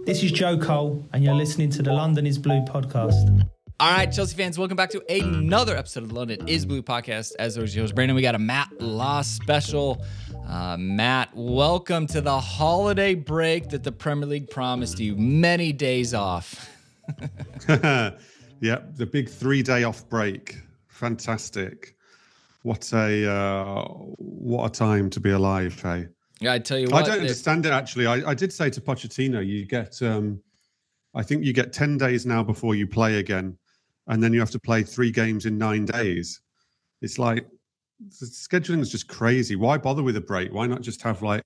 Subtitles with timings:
[0.00, 3.48] This is Joe Cole, and you're listening to the London is Blue podcast.
[3.80, 7.32] All right, Chelsea fans, welcome back to another episode of the London is Blue podcast.
[7.38, 10.04] As always, your host, Brandon, we got a Matt Law special.
[10.46, 15.16] Uh, Matt, welcome to the holiday break that the Premier League promised you.
[15.16, 16.70] Many days off.
[17.68, 18.10] yeah,
[18.60, 20.58] the big three day off break.
[20.88, 21.96] Fantastic.
[22.62, 26.08] What a uh, what a time to be alive, hey.
[26.40, 27.04] Yeah, I tell you what.
[27.04, 28.06] I don't understand it actually.
[28.06, 30.40] I, I did say to Pochettino, you get um,
[31.14, 33.56] I think you get 10 days now before you play again,
[34.06, 36.40] and then you have to play three games in nine days.
[37.00, 37.46] It's like
[37.98, 39.56] the scheduling is just crazy.
[39.56, 40.52] Why bother with a break?
[40.52, 41.42] Why not just have like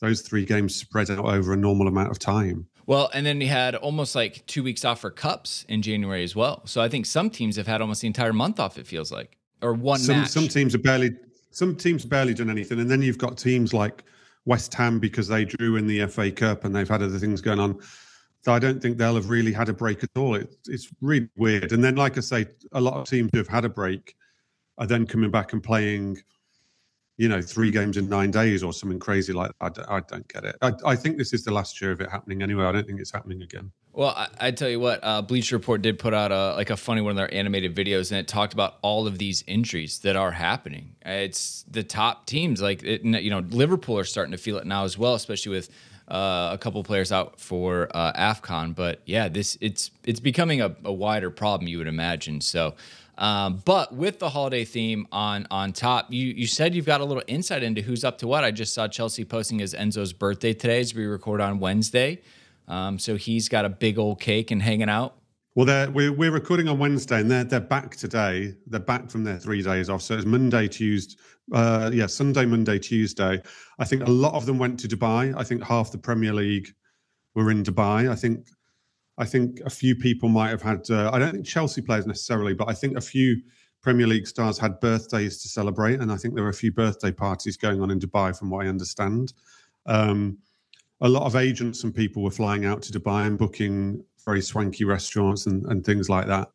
[0.00, 2.66] those three games spread out over a normal amount of time?
[2.86, 6.36] Well, and then you had almost like two weeks off for cups in January as
[6.36, 6.66] well.
[6.66, 8.76] So I think some teams have had almost the entire month off.
[8.76, 10.28] It feels like, or one some, match.
[10.28, 11.12] Some teams have barely,
[11.50, 14.04] some teams barely done anything, and then you've got teams like
[14.46, 17.60] West Ham because they drew in the FA Cup and they've had other things going
[17.60, 17.80] on.
[18.42, 20.34] So I don't think they'll have really had a break at all.
[20.34, 21.72] It, it's really weird.
[21.72, 24.14] And then, like I say, a lot of teams who have had a break
[24.76, 26.18] are then coming back and playing
[27.16, 29.78] you know, three games in nine days or something crazy like that.
[29.88, 30.56] I, I don't get it.
[30.60, 32.64] I, I, think this is the last year of it happening anyway.
[32.64, 33.70] I don't think it's happening again.
[33.96, 36.76] Well, I, I tell you what, uh, Bleacher Report did put out a like a
[36.76, 40.16] funny one of their animated videos, and it talked about all of these injuries that
[40.16, 40.96] are happening.
[41.06, 44.82] It's the top teams, like it, you know, Liverpool are starting to feel it now
[44.82, 45.70] as well, especially with
[46.08, 48.74] uh, a couple players out for uh, Afcon.
[48.74, 52.40] But yeah, this it's it's becoming a, a wider problem, you would imagine.
[52.40, 52.74] So.
[53.16, 57.04] Um, but with the holiday theme on on top, you you said you've got a
[57.04, 58.42] little insight into who's up to what.
[58.42, 62.22] I just saw Chelsea posting as Enzo's birthday today as we record on Wednesday.
[62.68, 65.16] Um, so he's got a big old cake and hanging out.
[65.54, 68.54] Well, we're, we're recording on Wednesday and they're, they're back today.
[68.66, 70.02] They're back from their three days off.
[70.02, 71.16] So it's Monday, Tuesday,
[71.52, 73.40] uh, yeah, Sunday, Monday, Tuesday.
[73.78, 75.32] I think a lot of them went to Dubai.
[75.36, 76.74] I think half the Premier League
[77.34, 78.10] were in Dubai.
[78.10, 78.48] I think
[79.16, 80.90] I think a few people might have had.
[80.90, 83.40] Uh, I don't think Chelsea players necessarily, but I think a few
[83.80, 87.12] Premier League stars had birthdays to celebrate, and I think there were a few birthday
[87.12, 89.34] parties going on in Dubai, from what I understand.
[89.86, 90.38] Um,
[91.04, 94.84] a lot of agents and people were flying out to Dubai and booking very swanky
[94.84, 96.48] restaurants and, and things like that.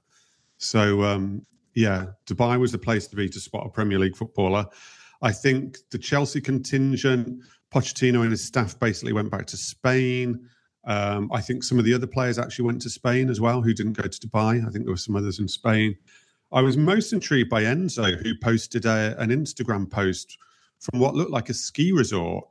[0.58, 1.46] So um,
[1.76, 4.66] yeah, Dubai was the place to be to spot a Premier League footballer.
[5.22, 10.50] I think the Chelsea contingent, Pochettino and his staff basically went back to Spain.
[10.86, 13.74] Um, I think some of the other players actually went to Spain as well, who
[13.76, 14.66] didn't go to Dubai.
[14.66, 15.96] I think there were some others in Spain.
[16.52, 20.40] I was most intrigued by Enzo, who posted a, an Instagram post
[20.80, 22.48] from what looked like a ski resort.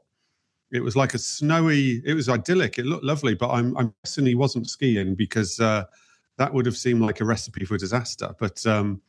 [0.71, 2.79] It was like a snowy, it was idyllic.
[2.79, 5.85] It looked lovely, but I'm, I'm guessing he wasn't skiing because uh,
[6.37, 8.35] that would have seemed like a recipe for disaster.
[8.39, 9.01] But um,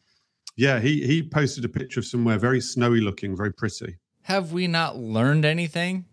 [0.55, 3.97] yeah, he, he posted a picture of somewhere very snowy looking, very pretty.
[4.23, 6.05] Have we not learned anything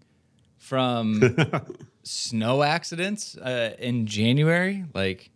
[0.59, 1.23] from
[2.03, 4.85] snow accidents uh, in January.
[4.95, 5.31] Like,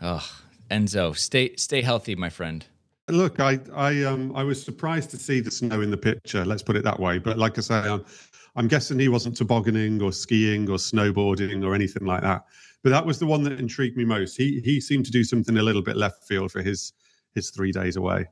[0.00, 0.26] oh,
[0.70, 2.64] Enzo, stay stay healthy, my friend.
[3.08, 6.44] Look, I I um I was surprised to see the snow in the picture.
[6.44, 7.18] Let's put it that way.
[7.18, 8.04] But like I say, I'm,
[8.56, 12.44] I'm guessing he wasn't tobogganing or skiing or snowboarding or anything like that.
[12.82, 14.36] But that was the one that intrigued me most.
[14.36, 16.92] He he seemed to do something a little bit left field for his
[17.34, 18.26] his three days away.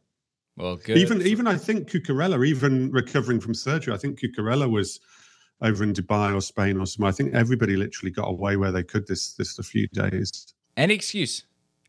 [0.56, 0.98] Well, good.
[0.98, 5.00] Even even I think Cucurella, even recovering from surgery, I think Cucurella was
[5.60, 7.10] over in Dubai or Spain or somewhere.
[7.10, 10.54] I think everybody literally got away where they could this this a few days.
[10.76, 11.44] Any excuse,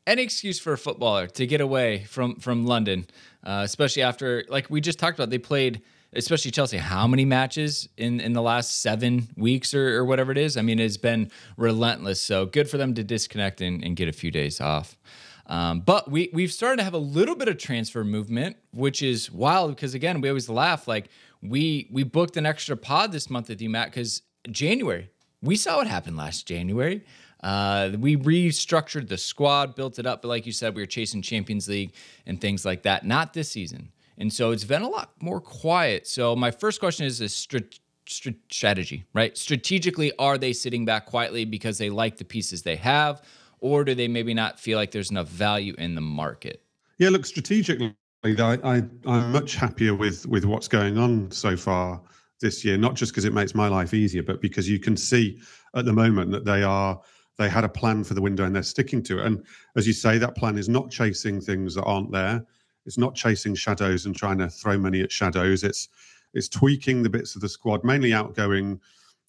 [0.06, 3.08] any excuse for a footballer to get away from from London,
[3.44, 5.82] uh, especially after like we just talked about, they played.
[6.14, 10.38] Especially Chelsea, how many matches in, in the last seven weeks or, or whatever it
[10.38, 10.58] is?
[10.58, 12.22] I mean, it's been relentless.
[12.22, 14.98] So good for them to disconnect and, and get a few days off.
[15.46, 19.32] Um, but we we've started to have a little bit of transfer movement, which is
[19.32, 21.10] wild because again, we always laugh like
[21.42, 25.10] we we booked an extra pod this month with you, Matt, because January
[25.42, 27.04] we saw what happened last January.
[27.42, 31.22] Uh, we restructured the squad, built it up, but like you said, we were chasing
[31.22, 31.94] Champions League
[32.26, 33.06] and things like that.
[33.06, 36.06] Not this season, and so it's been a lot more quiet.
[36.06, 39.36] So my first question is a st- st- strategy, right?
[39.38, 43.24] Strategically, are they sitting back quietly because they like the pieces they have,
[43.60, 46.62] or do they maybe not feel like there's enough value in the market?
[46.98, 52.02] Yeah, look, strategically, I, I'm much happier with with what's going on so far
[52.42, 52.78] this year.
[52.78, 55.40] Not just because it makes my life easier, but because you can see
[55.76, 57.00] at the moment that they are
[57.38, 59.26] they had a plan for the window and they're sticking to it.
[59.26, 59.46] And
[59.78, 62.46] as you say, that plan is not chasing things that aren't there.
[62.86, 65.64] It's not chasing shadows and trying to throw money at shadows.
[65.64, 65.90] It's
[66.34, 68.80] it's tweaking the bits of the squad, mainly outgoing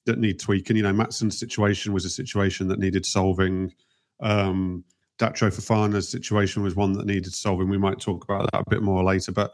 [0.07, 0.77] that need tweaking.
[0.77, 3.73] You know, Maatsen's situation was a situation that needed solving.
[4.21, 4.85] Um,
[5.19, 7.69] Datro Fofana's situation was one that needed solving.
[7.69, 9.53] We might talk about that a bit more later, but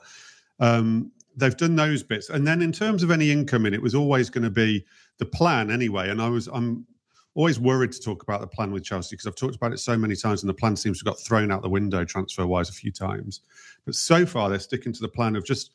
[0.60, 2.30] um, they've done those bits.
[2.30, 4.84] And then in terms of any income in it was always going to be
[5.18, 6.08] the plan anyway.
[6.08, 6.86] And I was I'm
[7.36, 9.96] always worried to talk about the plan with Chelsea because I've talked about it so
[9.96, 12.70] many times, and the plan seems to have got thrown out the window transfer wise
[12.70, 13.42] a few times.
[13.84, 15.70] But so far, they're sticking to the plan of just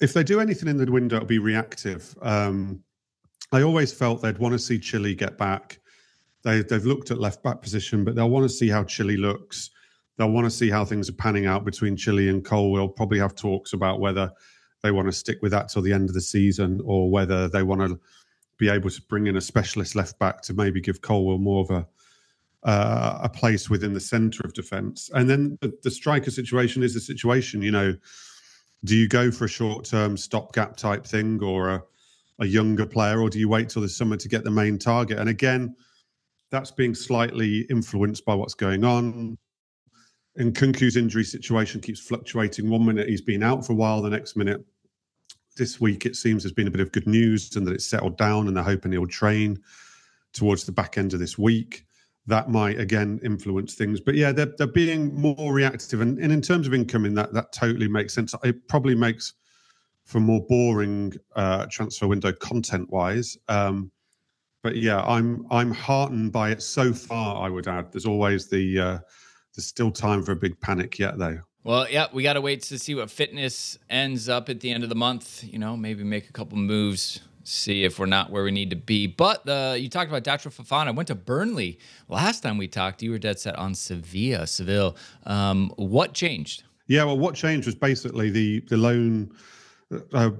[0.00, 2.14] if they do anything in the window, it'll be reactive.
[2.22, 2.82] Um,
[3.52, 5.80] I always felt they'd want to see Chilly get back.
[6.42, 9.70] They, they've looked at left back position, but they'll want to see how Chilly looks.
[10.16, 12.70] They'll want to see how things are panning out between Chilly and Cole.
[12.70, 14.30] We'll probably have talks about whether
[14.82, 17.62] they want to stick with that till the end of the season or whether they
[17.62, 18.00] want to
[18.60, 21.70] be able to bring in a specialist left back to maybe give Colwill more of
[21.70, 21.86] a
[22.62, 25.10] uh, a place within the centre of defence.
[25.14, 27.62] And then the, the, striker situation is the situation.
[27.62, 27.96] You know,
[28.84, 31.82] do you go for a short term stopgap type thing or a,
[32.40, 35.18] a younger player, or do you wait till the summer to get the main target?
[35.18, 35.74] And again,
[36.50, 39.38] that's being slightly influenced by what's going on.
[40.36, 42.68] And Nkunku's injury situation keeps fluctuating.
[42.68, 44.62] One minute he's been out for a while, the next minute
[45.60, 48.16] this week it seems there's been a bit of good news and that it's settled
[48.16, 49.60] down and they're hoping he'll train
[50.32, 51.84] towards the back end of this week.
[52.26, 54.00] That might again influence things.
[54.00, 56.00] But yeah, they're, they're being more reactive.
[56.00, 58.34] And, and in terms of incoming, that, that totally makes sense.
[58.42, 59.34] It probably makes
[60.04, 63.36] for more boring uh, transfer window content wise.
[63.48, 63.92] Um,
[64.62, 67.44] but yeah, I'm I'm heartened by it so far.
[67.44, 68.98] I would add, there's always the uh,
[69.54, 71.38] there's still time for a big panic yet, though.
[71.62, 74.82] Well, yeah, we got to wait to see what fitness ends up at the end
[74.82, 75.44] of the month.
[75.44, 78.76] You know, maybe make a couple moves, see if we're not where we need to
[78.76, 79.06] be.
[79.06, 80.94] But uh, you talked about Datro Fofana.
[80.94, 81.78] Went to Burnley
[82.08, 83.02] last time we talked.
[83.02, 84.96] You were dead set on Sevilla, Seville.
[85.26, 86.62] Um, what changed?
[86.86, 89.30] Yeah, well, what changed was basically the the loan.
[90.14, 90.30] Uh,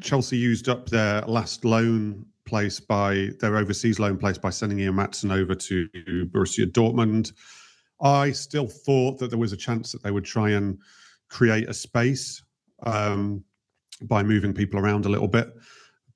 [0.00, 4.94] Chelsea used up their last loan place by their overseas loan place by sending Ian
[4.94, 5.88] Maatsen over to
[6.32, 7.32] Borussia Dortmund.
[8.00, 10.78] I still thought that there was a chance that they would try and
[11.28, 12.42] create a space
[12.84, 13.44] um,
[14.02, 15.52] by moving people around a little bit.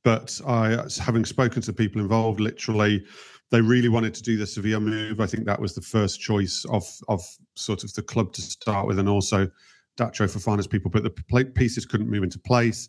[0.05, 3.05] But I, having spoken to people involved, literally,
[3.50, 5.20] they really wanted to do the Sevilla move.
[5.20, 7.23] I think that was the first choice of of
[7.55, 9.49] sort of the club to start with, and also
[9.96, 10.90] Datro Fofana's people.
[10.90, 12.88] But the pieces couldn't move into place.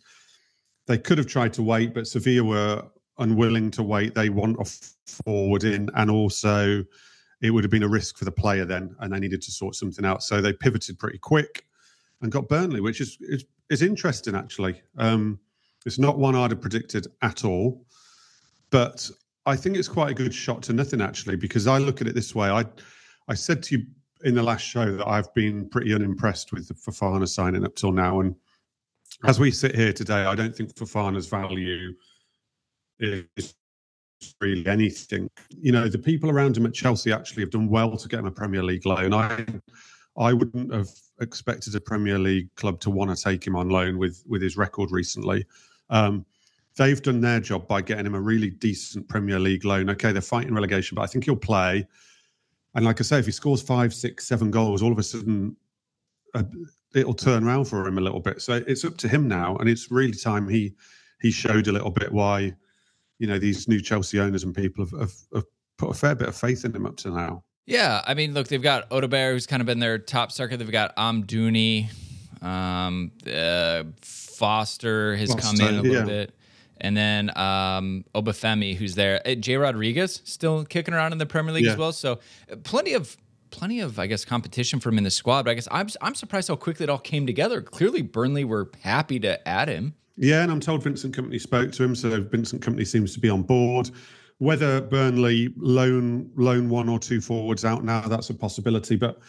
[0.87, 2.83] They could have tried to wait, but Sevilla were
[3.19, 4.15] unwilling to wait.
[4.15, 4.65] They want a
[5.23, 6.83] forward in, and also
[7.43, 9.75] it would have been a risk for the player then, and they needed to sort
[9.75, 10.23] something out.
[10.23, 11.65] So they pivoted pretty quick
[12.21, 14.81] and got Burnley, which is is, is interesting actually.
[14.97, 15.39] Um,
[15.85, 17.85] it's not one I'd have predicted at all,
[18.69, 19.11] but
[19.45, 22.15] I think it's quite a good shot to nothing actually because I look at it
[22.15, 22.49] this way.
[22.49, 22.63] I
[23.27, 23.85] I said to you
[24.23, 27.91] in the last show that I've been pretty unimpressed with the Fofana signing up till
[27.91, 28.35] now, and
[29.25, 31.93] as we sit here today, I don't think Fofana's value
[32.99, 33.53] is
[34.41, 35.29] really anything.
[35.49, 38.25] You know, the people around him at Chelsea actually have done well to get him
[38.25, 39.13] a Premier League loan.
[39.13, 39.45] I
[40.17, 40.89] I wouldn't have
[41.21, 44.57] expected a Premier League club to want to take him on loan with with his
[44.57, 45.45] record recently.
[45.89, 46.25] Um,
[46.77, 49.89] they've done their job by getting him a really decent Premier League loan.
[49.89, 51.87] Okay, they're fighting relegation, but I think he'll play.
[52.75, 55.55] And like I say, if he scores five, six, seven goals, all of a sudden
[56.33, 56.43] uh,
[56.95, 58.41] it'll turn around for him a little bit.
[58.41, 60.73] So it's up to him now, and it's really time he
[61.21, 62.53] he showed a little bit why
[63.19, 65.45] you know these new Chelsea owners and people have, have, have
[65.77, 67.43] put a fair bit of faith in him up to now.
[67.65, 70.57] Yeah, I mean, look, they've got Odobert, who's kind of been their top striker.
[70.57, 71.89] They've got Amdouni,
[72.41, 76.05] um, uh, Foster has Foster, come in a little yeah.
[76.05, 76.35] bit,
[76.81, 79.21] and then um, Obafemi, who's there.
[79.25, 81.71] Uh, Jay Rodriguez still kicking around in the Premier League yeah.
[81.71, 81.93] as well.
[81.93, 82.19] So
[82.51, 83.15] uh, plenty of
[83.49, 85.45] plenty of I guess competition for him in the squad.
[85.45, 87.61] But I guess I'm I'm surprised how quickly it all came together.
[87.61, 89.93] Clearly, Burnley were happy to add him.
[90.15, 93.29] Yeah, and I'm told Vincent Kompany spoke to him, so Vincent Kompany seems to be
[93.29, 93.89] on board.
[94.37, 99.19] Whether Burnley loan loan one or two forwards out now, that's a possibility, but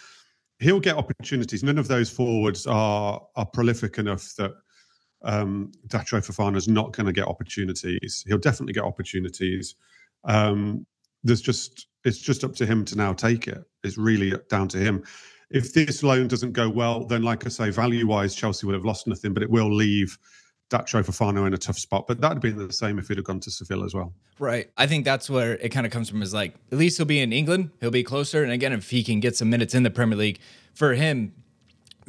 [0.59, 1.63] he'll get opportunities.
[1.63, 4.53] None of those forwards are are prolific enough that
[5.23, 8.25] um, Datro Fofana is not going to get opportunities.
[8.27, 9.77] He'll definitely get opportunities.
[10.25, 10.87] Um,
[11.23, 13.63] there's just it's just up to him to now take it.
[13.83, 15.03] It's really down to him.
[15.51, 18.85] If this loan doesn't go well, then like I say, value wise, Chelsea will have
[18.85, 20.19] lost nothing, but it will leave
[20.71, 22.07] Datro Fofana in a tough spot.
[22.07, 24.13] But that'd been the same if he'd have gone to Seville as well.
[24.39, 24.71] Right.
[24.77, 27.21] I think that's where it kind of comes from is like, at least he'll be
[27.21, 27.71] in England.
[27.81, 28.43] He'll be closer.
[28.43, 30.41] And again, if he can get some minutes in the Premier League,
[30.75, 31.33] for him,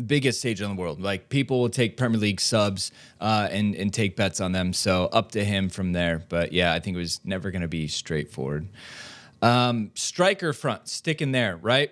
[0.06, 1.02] biggest stage in the world.
[1.02, 4.74] Like people will take Premier League subs uh, and and take bets on them.
[4.74, 6.24] So up to him from there.
[6.28, 8.68] But yeah, I think it was never going to be straightforward.
[9.42, 11.92] Um, striker front, sticking there, right?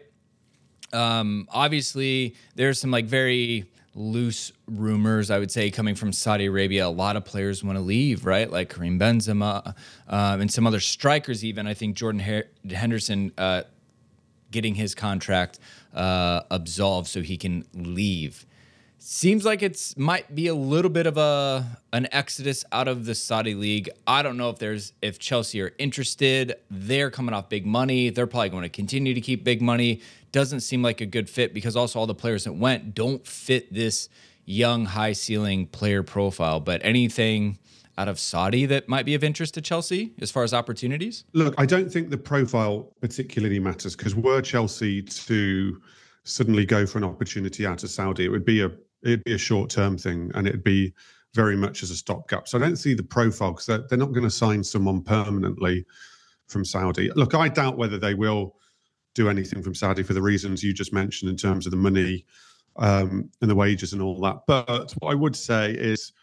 [0.92, 6.88] Um, obviously, there's some like very loose rumors, I would say, coming from Saudi Arabia.
[6.88, 8.50] A lot of players want to leave, right?
[8.50, 9.76] Like Karim Benzema
[10.08, 11.68] um, and some other strikers, even.
[11.68, 13.64] I think Jordan Her- Henderson uh,
[14.52, 15.60] getting his contract
[15.94, 18.46] uh, absolved so he can leave.
[19.06, 23.14] Seems like it's might be a little bit of a an exodus out of the
[23.14, 23.90] Saudi league.
[24.08, 26.56] I don't know if there's if Chelsea are interested.
[26.72, 28.12] They're coming off big money.
[28.12, 30.00] They're probably going to continue to keep big money.
[30.32, 33.74] Doesn't seem like a good fit because also all the players that went don't fit
[33.74, 34.08] this
[34.46, 36.62] young high ceiling player profile.
[36.62, 37.58] But anything
[37.98, 41.26] out of Saudi that might be of interest to Chelsea as far as opportunities?
[41.34, 45.82] Look, I don't think the profile particularly matters because were Chelsea to
[46.24, 48.72] suddenly go for an opportunity out of Saudi, it would be a
[49.04, 50.94] it'd be a short term thing and it'd be
[51.34, 52.48] very much as a stopgap.
[52.48, 55.86] So I don't see the profile because they're, they're, not going to sign someone permanently
[56.48, 57.12] from Saudi.
[57.16, 58.56] Look, I doubt whether they will
[59.16, 62.26] do anything from Saudi for the reasons you just mentioned in terms of the money
[62.78, 64.42] um, and the wages and all that.
[64.48, 66.14] But what I would say is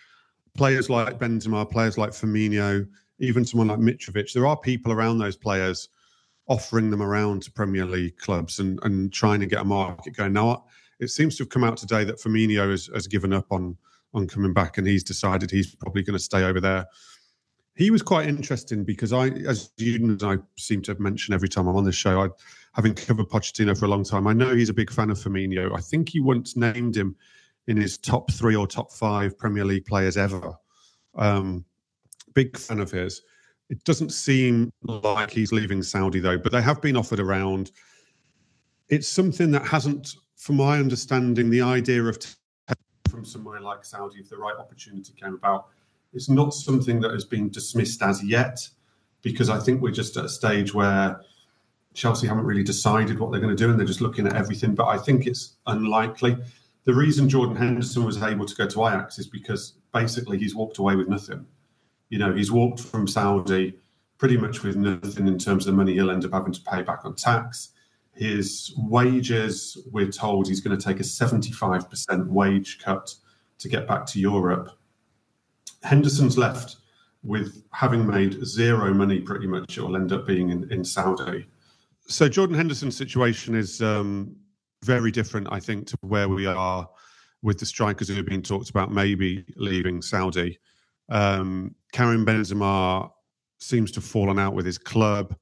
[0.57, 2.87] players like Benzema, players like Firmino,
[3.19, 5.89] even someone like Mitrovic, there are people around those players
[6.49, 10.33] offering them around to Premier League clubs and, and trying to get a market going.
[10.33, 10.65] Now,
[11.01, 13.77] it seems to have come out today that Firmino has, has given up on
[14.13, 16.87] on coming back, and he's decided he's probably going to stay over there.
[17.77, 21.69] He was quite interesting because I, as you and I seem to mention every time
[21.69, 22.29] I'm on this show, I,
[22.75, 25.77] having covered Pochettino for a long time, I know he's a big fan of Firmino.
[25.77, 27.15] I think he once named him
[27.69, 30.53] in his top three or top five Premier League players ever.
[31.15, 31.65] Um,
[32.35, 33.23] big fan of his.
[33.69, 37.71] It doesn't seem like he's leaving Saudi though, but they have been offered around.
[38.89, 42.19] It's something that hasn't from my understanding, the idea of
[43.11, 45.67] from somewhere like Saudi, if the right opportunity came about,
[46.15, 48.67] it's not something that has been dismissed as yet,
[49.21, 51.21] because I think we're just at a stage where
[51.93, 54.75] Chelsea haven't really decided what they're going to do, and they're just looking at everything.
[54.75, 56.39] But I think it's unlikely.
[56.85, 60.79] The reason Jordan Henderson was able to go to Ajax is because basically he's walked
[60.79, 61.45] away with nothing.
[62.09, 63.75] You know, he's walked from Saudi
[64.17, 66.81] pretty much with nothing in terms of the money he'll end up having to pay
[66.81, 67.73] back on tax.
[68.13, 73.15] His wages, we're told he's going to take a 75% wage cut
[73.59, 74.71] to get back to Europe.
[75.83, 76.77] Henderson's left
[77.23, 81.47] with having made zero money pretty much, it will end up being in, in Saudi.
[82.07, 84.35] So Jordan Henderson's situation is um,
[84.83, 86.89] very different, I think, to where we are
[87.43, 90.59] with the strikers who have been talked about maybe leaving Saudi.
[91.09, 93.11] Um, Karim Benzema
[93.59, 95.37] seems to have fallen out with his club.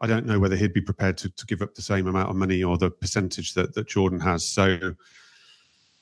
[0.00, 2.36] I don't know whether he'd be prepared to, to give up the same amount of
[2.36, 4.44] money or the percentage that, that Jordan has.
[4.44, 4.94] So,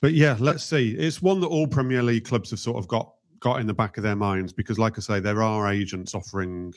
[0.01, 0.91] but yeah, let's see.
[0.91, 3.97] It's one that all Premier League clubs have sort of got got in the back
[3.97, 6.73] of their minds because, like I say, there are agents offering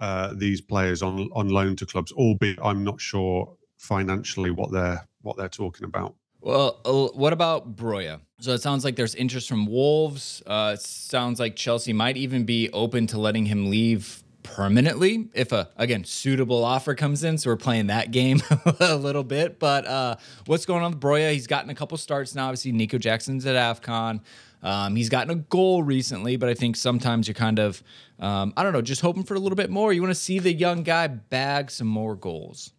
[0.00, 5.06] uh, these players on on loan to clubs, albeit I'm not sure financially what they're
[5.22, 6.14] what they're talking about.
[6.40, 8.20] Well, uh, what about Broja?
[8.40, 10.42] So it sounds like there's interest from Wolves.
[10.46, 15.52] Uh, it sounds like Chelsea might even be open to letting him leave permanently if
[15.52, 17.38] a again suitable offer comes in.
[17.38, 18.42] So we're playing that game
[18.80, 19.58] a little bit.
[19.58, 21.32] But uh, what's going on with Broja?
[21.32, 22.46] He's gotten a couple starts now.
[22.46, 24.20] Obviously, Nico Jackson's at AFCON.
[24.62, 27.82] Um, he's gotten a goal recently, but I think sometimes you're kind of,
[28.18, 29.92] um, I don't know, just hoping for a little bit more.
[29.92, 32.72] You want to see the young guy bag some more goals.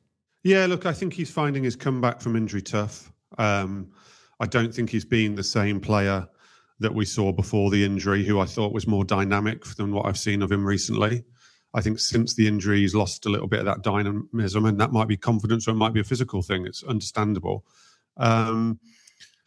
[0.43, 3.12] Yeah, look, I think he's finding his comeback from injury tough.
[3.38, 3.91] Um,
[4.39, 6.27] I don't think he's being the same player
[6.79, 10.17] that we saw before the injury, who I thought was more dynamic than what I've
[10.17, 11.24] seen of him recently.
[11.74, 14.91] I think since the injury, he's lost a little bit of that dynamism, and that
[14.91, 16.65] might be confidence or it might be a physical thing.
[16.65, 17.65] It's understandable.
[18.17, 18.79] Um,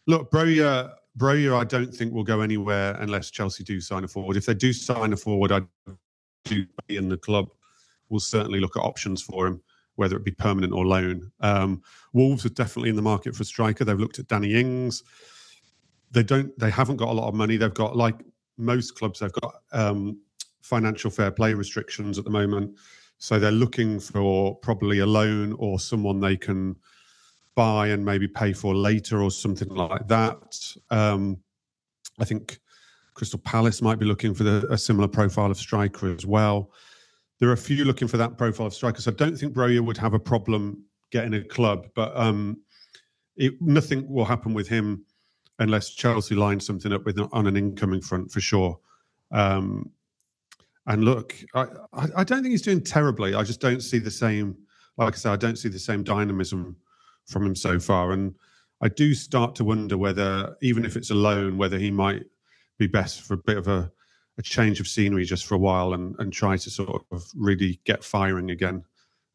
[0.07, 4.37] look, Broja, Broja, I don't think will go anywhere unless Chelsea do sign a forward.
[4.37, 5.61] If they do sign a forward, I
[6.45, 7.49] do in the club
[8.09, 9.61] will certainly look at options for him,
[9.95, 11.31] whether it be permanent or loan.
[11.39, 11.81] Um,
[12.13, 13.83] Wolves are definitely in the market for a striker.
[13.83, 15.03] They've looked at Danny Ings.
[16.11, 16.57] They don't.
[16.59, 17.57] They haven't got a lot of money.
[17.57, 18.15] They've got like
[18.57, 19.19] most clubs.
[19.19, 20.19] They've got um,
[20.61, 22.77] financial fair play restrictions at the moment.
[23.17, 26.75] So they're looking for probably a loan or someone they can
[27.55, 30.75] buy and maybe pay for later or something like that.
[30.89, 31.37] Um,
[32.19, 32.59] I think
[33.13, 36.71] Crystal Palace might be looking for the, a similar profile of striker as well.
[37.39, 39.01] There are a few looking for that profile of striker.
[39.01, 42.61] So I don't think Broja would have a problem getting a club, but um,
[43.35, 45.05] it, nothing will happen with him
[45.59, 48.79] unless Chelsea line something up with on an incoming front for sure.
[49.31, 49.91] Um,
[50.87, 53.35] and look, I, I don't think he's doing terribly.
[53.35, 54.57] I just don't see the same.
[54.97, 56.75] Like I said, I don't see the same dynamism
[57.27, 58.35] from him so far, and
[58.81, 62.23] I do start to wonder whether, even if it's alone, whether he might
[62.79, 63.91] be best for a bit of a,
[64.39, 67.79] a change of scenery just for a while and, and try to sort of really
[67.85, 68.83] get firing again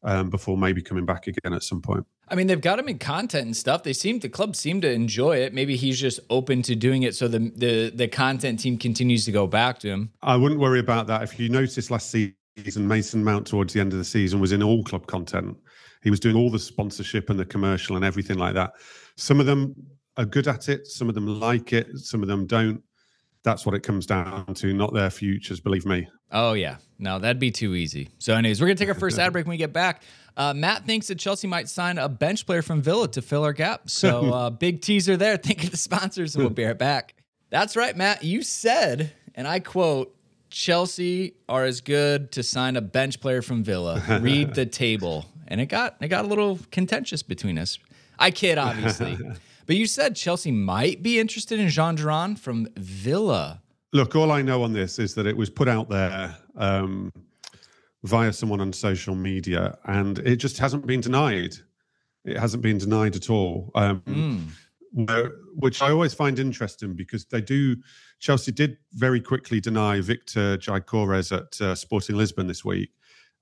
[0.03, 2.05] um, before maybe coming back again at some point.
[2.29, 3.83] I mean, they've got him in content and stuff.
[3.83, 5.53] They seem the club seem to enjoy it.
[5.53, 9.31] Maybe he's just open to doing it, so the the the content team continues to
[9.31, 10.11] go back to him.
[10.21, 11.23] I wouldn't worry about that.
[11.23, 14.61] If you noticed last season, Mason Mount towards the end of the season was in
[14.61, 15.57] all club content.
[16.03, 18.73] He was doing all the sponsorship and the commercial and everything like that.
[19.15, 19.75] Some of them
[20.17, 20.87] are good at it.
[20.87, 21.87] Some of them like it.
[21.97, 22.81] Some of them don't.
[23.43, 26.07] That's what it comes down to, not their futures, believe me.
[26.31, 26.77] Oh, yeah.
[26.99, 28.09] No, that'd be too easy.
[28.17, 30.03] So, anyways, we're going to take our first ad break when we get back.
[30.37, 33.53] Uh, Matt thinks that Chelsea might sign a bench player from Villa to fill our
[33.53, 33.89] gap.
[33.89, 35.35] So, uh, big teaser there.
[35.47, 37.15] Think of the sponsors, and we'll be right back.
[37.49, 38.23] That's right, Matt.
[38.23, 40.13] You said, and I quote,
[40.49, 44.01] Chelsea are as good to sign a bench player from Villa.
[44.21, 45.25] Read the table.
[45.47, 47.79] And it got it got a little contentious between us.
[48.19, 49.17] I kid, obviously.
[49.65, 53.61] but you said Chelsea might be interested in Jhon Duran from Villa.
[53.93, 57.11] Look, all I know on this is that it was put out there um,
[58.03, 61.55] via someone on social media, and it just hasn't been denied.
[62.25, 63.71] It hasn't been denied at all.
[63.75, 65.31] Um, mm.
[65.55, 67.77] which I always find interesting because they do.
[68.19, 72.89] Chelsea did very quickly deny Viktor Gyökeres at uh, Sporting Lisbon this week,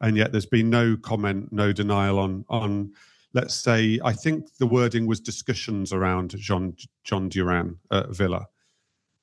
[0.01, 2.93] and yet there's been no comment, no denial on on.
[3.33, 8.47] Let's say I think the wording was discussions around John Jhon Duran at Villa.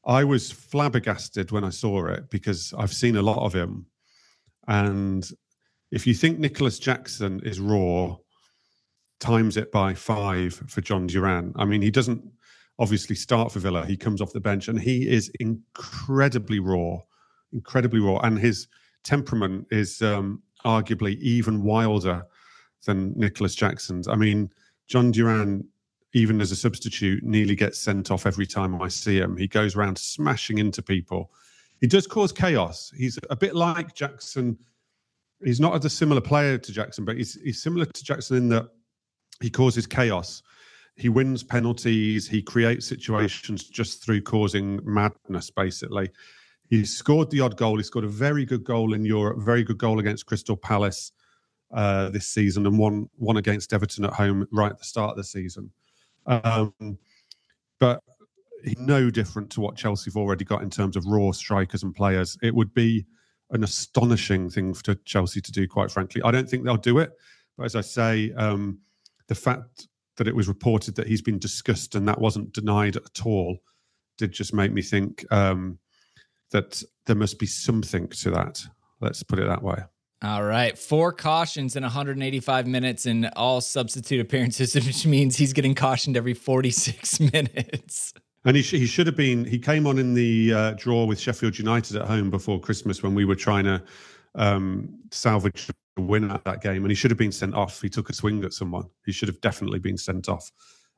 [0.04, 3.86] I was flabbergasted when I saw it because I've seen a lot of him,
[4.68, 5.28] and
[5.90, 8.16] if you think Nicolas Jackson is raw,
[9.20, 11.52] times it by five for Jhon Duran.
[11.56, 12.22] I mean, he doesn't
[12.78, 13.86] obviously start for Villa.
[13.86, 16.98] He comes off the bench and he is incredibly raw,
[17.52, 18.68] incredibly raw, and his
[19.04, 22.24] temperament is um, arguably even wilder
[22.86, 24.08] than Nicolas Jackson's.
[24.08, 24.50] I mean,
[24.90, 25.64] Jhon Duran,
[26.14, 29.36] even as a substitute, nearly gets sent off every time I see him.
[29.36, 31.30] He goes around smashing into people.
[31.82, 32.92] He does cause chaos.
[32.96, 34.56] He's a bit like Jackson.
[35.44, 38.68] He's not a dissimilar player to Jackson, but he's, he's similar to Jackson in that
[39.40, 40.44] he causes chaos.
[40.94, 42.28] He wins penalties.
[42.28, 46.10] He creates situations just through causing madness, basically.
[46.70, 47.78] He scored the odd goal.
[47.78, 51.10] He scored a very good goal in Europe, very good goal against Crystal Palace
[51.74, 55.16] uh, this season, and one one against Everton at home right at the start of
[55.16, 55.72] the season.
[56.26, 56.98] Um,
[57.80, 58.00] but
[58.78, 62.36] no different to what Chelsea have already got in terms of raw strikers and players.
[62.42, 63.06] It would be
[63.50, 66.22] an astonishing thing for Chelsea to do, quite frankly.
[66.24, 67.12] I don't think they'll do it,
[67.56, 68.78] but as I say, um,
[69.28, 73.24] the fact that it was reported that he's been discussed and that wasn't denied at
[73.24, 73.58] all
[74.18, 75.78] did just make me think um,
[76.50, 78.62] that there must be something to that.
[79.00, 79.78] Let's put it that way.
[80.22, 80.78] All right.
[80.78, 86.34] Four cautions in 185 minutes and all substitute appearances, which means he's getting cautioned every
[86.34, 88.14] 46 minutes.
[88.44, 91.20] And he, sh- he should have been, he came on in the uh, draw with
[91.20, 93.82] Sheffield United at home before Christmas when we were trying to
[94.34, 96.84] um, salvage a win at that game.
[96.84, 97.80] And he should have been sent off.
[97.80, 98.86] He took a swing at someone.
[99.06, 100.50] He should have definitely been sent off.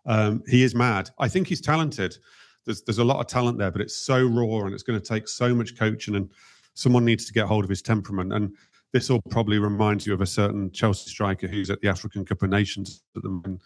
[0.07, 1.11] Um, he is mad.
[1.19, 2.17] I think he's talented
[2.65, 5.07] there's there's a lot of talent there, but it's so raw and it's going to
[5.07, 6.31] take so much coaching, and
[6.75, 8.33] someone needs to get hold of his temperament.
[8.33, 8.55] And
[8.93, 12.43] this all probably reminds you of a certain Chelsea striker who's at the African Cup
[12.43, 13.61] of Nations at the moment.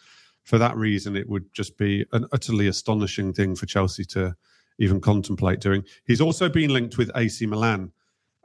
[0.49, 4.35] For that reason, it would just be an utterly astonishing thing for Chelsea to
[4.79, 5.85] even contemplate doing.
[6.07, 7.93] He's also been linked with AC Milan.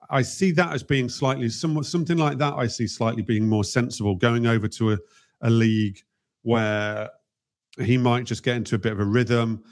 [0.09, 2.55] I see that as being slightly somewhat something like that.
[2.55, 4.97] I see slightly being more sensible, going over to a,
[5.43, 5.97] a league
[6.41, 7.09] where
[7.79, 9.63] he might just get into a bit of a rhythm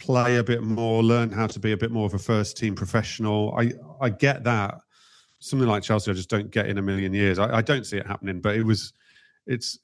[0.00, 2.74] play a bit more, learn how to be a bit more of a first team
[2.74, 3.54] professional.
[3.56, 4.80] I I get that.
[5.38, 7.38] Something like Chelsea, I just don't get in a million years.
[7.38, 8.92] I, I don't see it happening, but it was,
[9.46, 9.78] it's,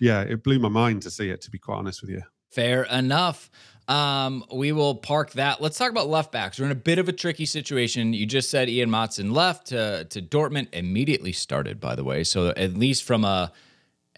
[0.00, 1.40] yeah, it blew my mind to see it.
[1.42, 2.22] To be quite honest with you.
[2.50, 3.50] Fair enough.
[3.88, 5.60] Um, we will park that.
[5.60, 6.58] Let's talk about left backs.
[6.58, 8.14] We're in a bit of a tricky situation.
[8.14, 12.24] You just said Ian Maatsen left to, to Dortmund, immediately started, by the way.
[12.24, 13.52] So at least from a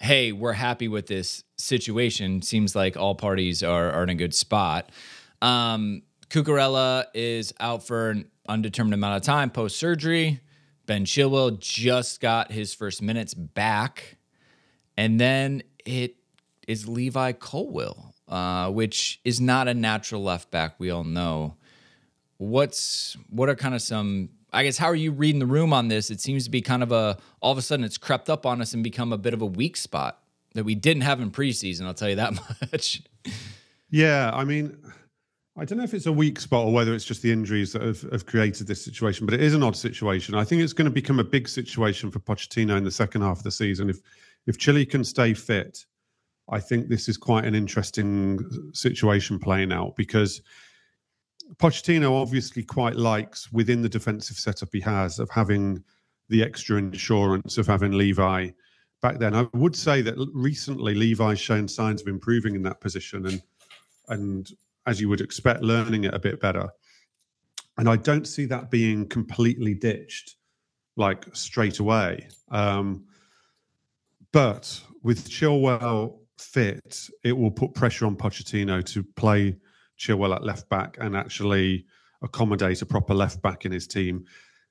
[0.00, 4.34] hey, we're happy with this situation, seems like all parties are, are in a good
[4.34, 4.90] spot.
[5.40, 10.40] Um, Cucurella is out for an undetermined amount of time post surgery.
[10.86, 14.15] Ben Chilwell just got his first minutes back.
[14.96, 16.16] And then it
[16.66, 21.56] is Levi Colwill, uh, which is not a natural left back, we all know.
[22.38, 25.88] What's what are kind of some I guess how are you reading the room on
[25.88, 26.10] this?
[26.10, 28.60] It seems to be kind of a all of a sudden it's crept up on
[28.60, 30.22] us and become a bit of a weak spot
[30.54, 32.34] that we didn't have in preseason, I'll tell you that
[32.72, 33.02] much.
[33.90, 34.76] Yeah, I mean,
[35.56, 37.82] I don't know if it's a weak spot or whether it's just the injuries that
[37.82, 40.34] have, have, created this situation, but it is an odd situation.
[40.34, 43.38] I think it's going to become a big situation for Pochettino in the second half
[43.38, 43.88] of the season.
[43.88, 44.00] If
[44.46, 45.84] if Chilly can stay fit,
[46.48, 48.38] I think this is quite an interesting
[48.72, 50.42] situation playing out because
[51.56, 55.82] Pochettino obviously quite likes within the defensive setup he has of having
[56.28, 58.50] the extra insurance of having Levi
[59.02, 59.34] back then.
[59.34, 63.42] I would say that recently Levi's shown signs of improving in that position and
[64.08, 64.52] and
[64.86, 66.68] as you would expect, learning it a bit better.
[67.76, 70.36] And I don't see that being completely ditched
[70.96, 72.28] like straight away.
[72.50, 73.04] Um,
[74.36, 79.56] but with Chilwell fit, it will put pressure on Pochettino to play
[79.98, 81.86] Chilwell at left back and actually
[82.20, 84.26] accommodate a proper left back in his team.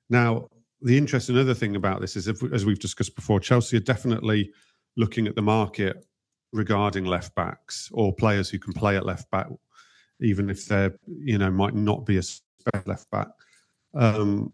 [0.08, 0.46] Now,
[0.82, 4.52] the interesting other thing about this is, if, as we've discussed before, Chelsea are definitely
[4.96, 6.06] looking at the market
[6.52, 9.48] regarding left backs or players who can play at left back,
[10.20, 12.22] even if they're you know might not be a
[12.86, 13.26] left back.
[13.94, 14.52] Um,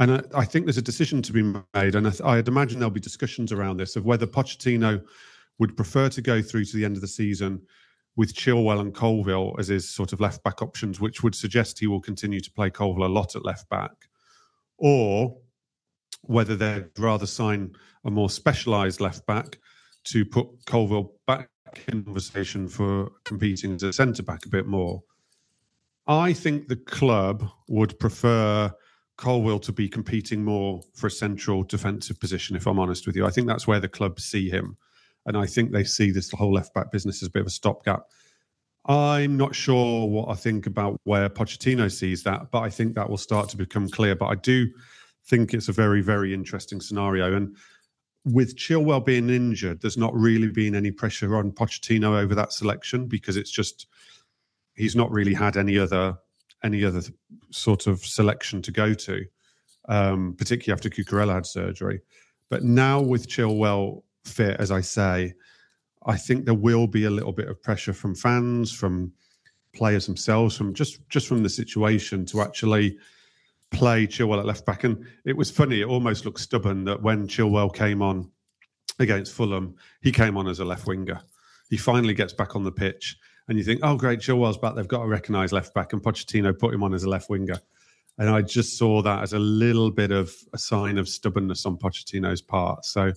[0.00, 1.42] and I, I, think there's a decision to be
[1.74, 5.02] made, and I, would imagine there'll be discussions around this of whether Pochettino
[5.58, 7.60] would prefer to go through to the end of the season
[8.16, 11.86] with Chilwell and Colwill as his sort of left back options, which would suggest he
[11.86, 13.92] will continue to play Colwill a lot at left back,
[14.78, 15.36] or
[16.22, 19.58] whether they'd rather sign a more specialised left back
[20.04, 21.50] to put Colwill back
[21.88, 25.02] in conversation for competing as a centre back a bit more.
[26.06, 28.72] I think the club would prefer
[29.20, 33.26] Colwill to be competing more for a central defensive position, if I'm honest with you.
[33.26, 34.76] I think that's where the club see him.
[35.26, 37.50] And I think they see this whole left back business as a bit of a
[37.50, 38.04] stopgap.
[38.86, 43.10] I'm not sure what I think about where Pochettino sees that, but I think that
[43.10, 44.16] will start to become clear.
[44.16, 44.68] But I do
[45.26, 47.36] think it's a very, very interesting scenario.
[47.36, 47.54] And
[48.24, 53.06] with Chilwell being injured, there's not really been any pressure on Pochettino over that selection
[53.06, 53.86] because it's just
[54.74, 56.16] he's not really had any other
[56.62, 57.02] any other
[57.50, 59.24] sort of selection to go to,
[59.88, 62.00] um, particularly after Cucurella had surgery.
[62.48, 65.34] But now with Chilwell fit, as I say,
[66.06, 69.12] I think there will be a little bit of pressure from fans, from
[69.74, 72.98] players themselves, from just just from the situation to actually
[73.70, 74.84] play Chilwell at left back.
[74.84, 78.30] And it was funny; it almost looked stubborn that when Chilwell came on
[78.98, 81.20] against Fulham, he came on as a left winger.
[81.68, 83.16] He finally gets back on the pitch
[83.48, 84.74] and you think, oh, great, Chilwell's back.
[84.74, 87.60] They've got to recognise left back, and Pochettino put him on as a left winger.
[88.18, 91.78] And I just saw that as a little bit of a sign of stubbornness on
[91.78, 92.84] Pochettino's part.
[92.84, 93.12] So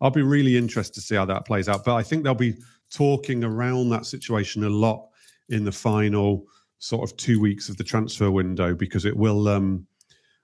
[0.00, 1.84] I'll be really interested to see how that plays out.
[1.84, 2.56] But I think they'll be
[2.90, 5.08] talking around that situation a lot
[5.50, 6.46] in the final
[6.78, 9.86] sort of two weeks of the transfer window because it will um,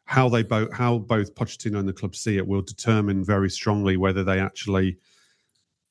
[0.05, 3.97] how they both how both Pochettino and the club see it will determine very strongly
[3.97, 4.99] whether they actually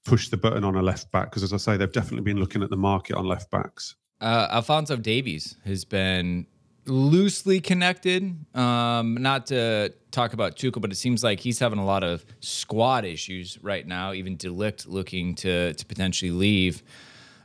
[0.05, 2.63] push the button on a left back because, as I say, they've definitely been looking
[2.63, 3.95] at the market on left backs.
[4.21, 6.47] Uh, Alphonso Davies has been
[6.85, 8.45] loosely connected.
[8.55, 12.25] Um, not to talk about Tuchel, but it seems like he's having a lot of
[12.39, 14.13] squad issues right now.
[14.13, 16.83] Even De Ligt looking to to potentially leave.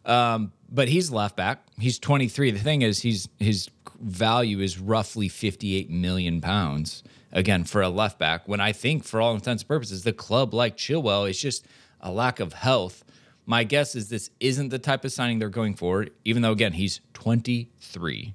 [0.05, 1.65] Um, but he's left back.
[1.79, 2.53] He's 23.
[2.53, 3.69] The thing is, he's his
[4.01, 7.03] value is roughly 58 million pounds.
[7.33, 10.53] Again, for a left back, when I think, for all intents and purposes, the club
[10.53, 11.65] like Chilwell is just
[12.01, 13.05] a lack of health.
[13.47, 16.73] My guess is this isn't the type of signing they're going for, even though, again,
[16.73, 18.35] he's 23.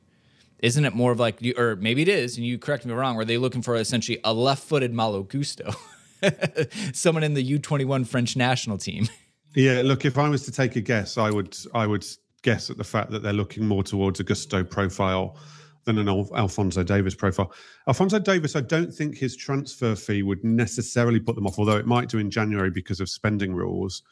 [0.59, 3.25] Isn't it more of like, or maybe it is, and you correct me wrong, are
[3.25, 5.73] they looking for essentially a left footed Malo Gusto?
[6.93, 9.07] Someone in the U21 French national team.
[9.55, 12.05] Yeah, look, if I was to take a guess, I would I would
[12.41, 15.37] guess at the fact that they're looking more towards a Gusto profile
[15.85, 17.53] than an Al- Alphonso Davies profile.
[17.87, 21.85] Alphonso Davies, I don't think his transfer fee would necessarily put them off, although it
[21.85, 24.03] might do in January because of spending rules.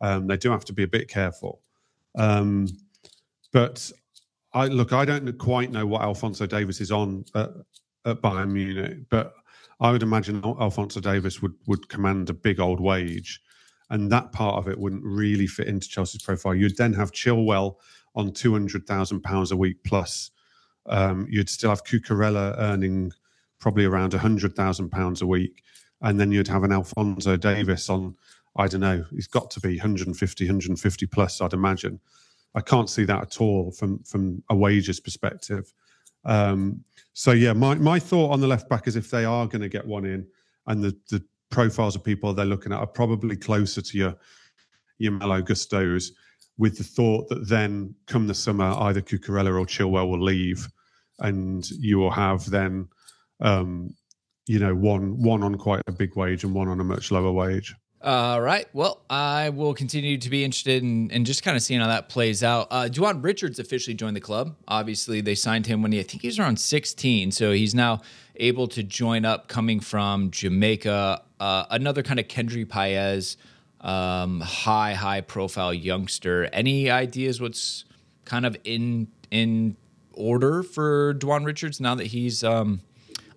[0.00, 1.60] Um, they do have to be a bit careful.
[2.16, 2.68] Um,
[3.52, 3.90] but
[4.52, 7.50] I look, I don't quite know what Alphonso Davies is on at,
[8.04, 9.34] at Bayern Munich, but
[9.80, 13.40] I would imagine Alphonso Davies would would command a big old wage,
[13.90, 16.54] and that part of it wouldn't really fit into Chelsea's profile.
[16.54, 17.76] You'd then have Chilwell
[18.16, 20.32] on two hundred thousand pounds a week plus
[20.90, 23.12] um, you'd still have Cucurella earning
[23.60, 25.62] probably around £100,000 a week.
[26.02, 28.16] And then you'd have an Alphonso Davies on,
[28.56, 32.00] I don't know, he's got to be 150, 150 plus, I'd imagine.
[32.54, 35.72] I can't see that at all from, from a wages perspective.
[36.24, 39.62] Um, so, yeah, my, my thought on the left back is if they are going
[39.62, 40.26] to get one in
[40.66, 44.16] and the, the profiles of people they're looking at are probably closer to your,
[44.98, 46.12] your Malo Gustos
[46.58, 50.68] with the thought that then come the summer, either Cucurella or Chilwell will leave,
[51.20, 52.88] and you will have then,
[53.40, 53.94] um,
[54.46, 57.32] you know, one one on quite a big wage and one on a much lower
[57.32, 57.74] wage.
[58.02, 58.66] All right.
[58.72, 62.08] Well, I will continue to be interested in, in just kind of seeing how that
[62.08, 62.68] plays out.
[62.70, 64.56] Uh, Duan Richards officially joined the club.
[64.66, 67.30] Obviously, they signed him when he, I think he was around 16.
[67.30, 68.00] So he's now
[68.36, 71.22] able to join up coming from Jamaica.
[71.38, 73.36] Uh, another kind of Kendry Paez
[73.82, 76.48] um, high, high profile youngster.
[76.52, 77.84] Any ideas what's
[78.24, 79.76] kind of in in
[80.12, 82.80] order for Duan Richards now that he's um,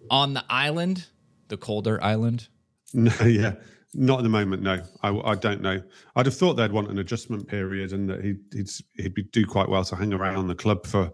[0.10, 1.08] on the island,
[1.48, 2.48] the colder island?
[2.94, 3.56] No, yeah,
[3.94, 4.64] not at the moment.
[4.64, 5.82] No, I, I don't know.
[6.16, 9.46] I'd have thought they'd want an adjustment period and that he'd he'd, he'd be, do
[9.46, 11.12] quite well to hang around the club for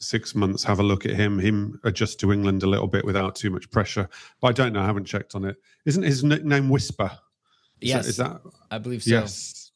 [0.00, 3.34] six months, have a look at him, him adjust to England a little bit without
[3.34, 4.08] too much pressure.
[4.40, 4.80] But I don't know.
[4.80, 5.56] I haven't checked on it.
[5.86, 7.10] Isn't his nickname Whisper?
[7.80, 8.40] Is yes, that, is that
[8.70, 9.10] I believe so.
[9.10, 9.72] Yes,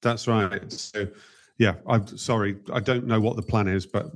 [0.00, 0.70] That's right.
[0.72, 1.08] So,
[1.58, 2.56] yeah, I'm sorry.
[2.72, 4.10] I don't know what the plan is, but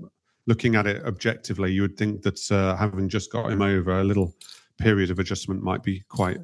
[0.47, 4.05] looking at it objectively, you would think that uh, having just got him over, a
[4.05, 4.35] little
[4.79, 6.39] period of adjustment might be quite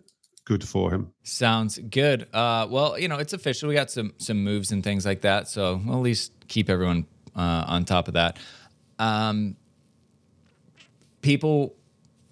[0.45, 1.13] good for him.
[1.23, 2.27] Sounds good.
[2.33, 3.69] Uh, well, you know, it's official.
[3.69, 7.07] We got some some moves and things like that, so we'll at least keep everyone
[7.37, 8.39] uh, on top of that.
[8.99, 9.57] Um,
[11.21, 11.75] people,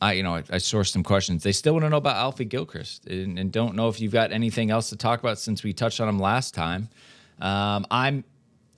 [0.00, 1.42] I you know, I, I sourced some questions.
[1.42, 4.33] They still want to know about Alfie Gilchrist, and, and, don't know if you've got
[4.33, 6.88] anything else to talk about since we touched on him last time.
[7.40, 8.24] Um, I'm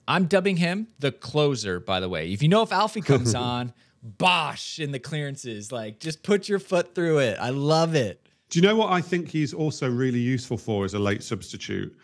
[0.06, 1.80] I'm dubbing him the closer.
[1.80, 3.72] By the way, if you know if Alfie comes on.
[4.04, 5.70] Bosh in the clearances.
[5.70, 7.38] Like, just put your foot through it.
[7.38, 8.26] I love it.
[8.50, 11.96] Do you know what I think he's also really useful for as a late substitute?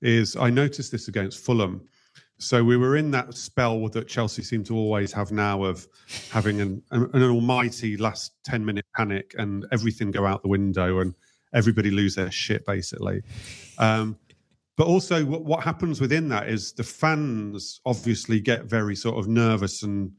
[0.00, 1.82] Is I noticed this against Fulham.
[2.38, 5.86] So we were in that spell that Chelsea seem to always have now of
[6.30, 11.14] having an, an almighty last 10 minute panic and everything go out the window and
[11.52, 13.20] everybody lose their shit, basically.
[13.76, 14.16] Um,
[14.76, 19.28] but also, what, what happens within that is the fans obviously get very sort of
[19.28, 20.12] nervous and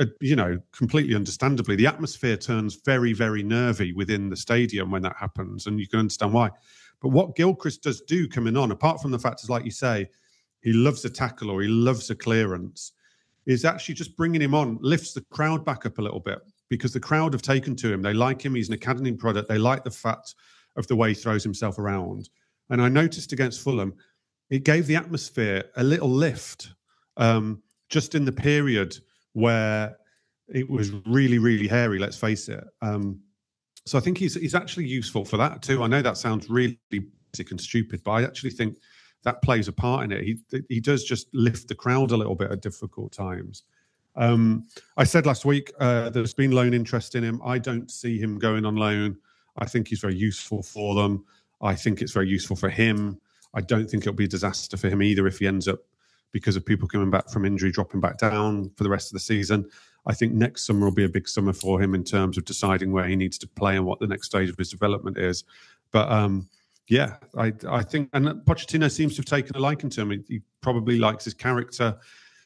[0.00, 5.02] uh, you know, completely understandably, the atmosphere turns very, very nervy within the stadium when
[5.02, 6.50] that happens, and you can understand why.
[7.00, 10.08] But what Gilchrist does do coming on, apart from the fact is, like you say,
[10.62, 12.92] he loves a tackle or he loves a clearance,
[13.46, 16.38] is actually just bringing him on lifts the crowd back up a little bit
[16.70, 18.02] because the crowd have taken to him.
[18.02, 18.54] They like him.
[18.54, 19.48] He's an academy product.
[19.48, 20.34] They like the fact
[20.76, 22.30] of the way he throws himself around.
[22.70, 23.94] And I noticed against Fulham,
[24.50, 26.70] it gave the atmosphere a little lift
[27.16, 28.96] um, just in the period
[29.32, 29.96] where
[30.48, 31.98] it was really, really hairy.
[31.98, 32.64] Let's face it.
[32.82, 33.20] Um,
[33.86, 35.82] so I think he's he's actually useful for that too.
[35.82, 38.78] I know that sounds really basic and stupid, but I actually think
[39.24, 40.24] that plays a part in it.
[40.24, 43.64] He he does just lift the crowd a little bit at difficult times.
[44.16, 47.40] Um, I said last week uh, there's been loan interest in him.
[47.44, 49.16] I don't see him going on loan.
[49.58, 51.24] I think he's very useful for them.
[51.64, 53.18] I think it's very useful for him.
[53.54, 55.80] I don't think it'll be a disaster for him either if he ends up
[56.30, 59.20] because of people coming back from injury, dropping back down for the rest of the
[59.20, 59.68] season.
[60.06, 62.92] I think next summer will be a big summer for him in terms of deciding
[62.92, 65.44] where he needs to play and what the next stage of his development is.
[65.92, 66.48] But um,
[66.88, 70.10] yeah, I, I think, and Pochettino seems to have taken a liking to him.
[70.10, 71.94] He, he, probably likes his character.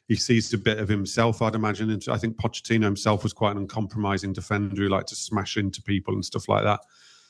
[0.09, 1.91] He sees a bit of himself, I'd imagine.
[1.91, 5.81] And I think Pochettino himself was quite an uncompromising defender who liked to smash into
[5.81, 6.81] people and stuff like that.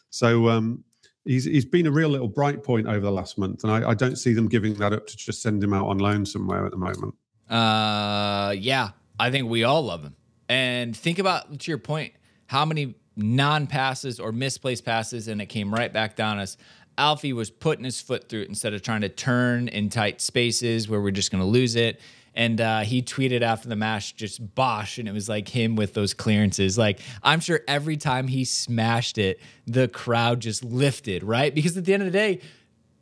[0.09, 0.83] So um,
[1.25, 3.95] he's he's been a real little bright point over the last month, and I, I,
[3.95, 6.73] don't see them giving that up to just send him out on loan somewhere at
[6.73, 7.15] the moment.
[7.49, 10.17] Uh, yeah, I think we all love him.
[10.49, 12.15] And think about to your point,
[12.47, 16.57] how many non passes or misplaced passes, and it came right back down us.
[16.97, 20.89] Alfie was putting his foot through it instead of trying to turn in tight spaces
[20.89, 22.01] where we're just going to lose it.
[22.39, 24.99] And uh, he tweeted after the match, just bosh.
[24.99, 26.79] And it was like him with those clearances.
[26.79, 31.53] Like, I'm sure every time he smashed it, the crowd just lifted, right?
[31.53, 32.41] Because at the end of the day,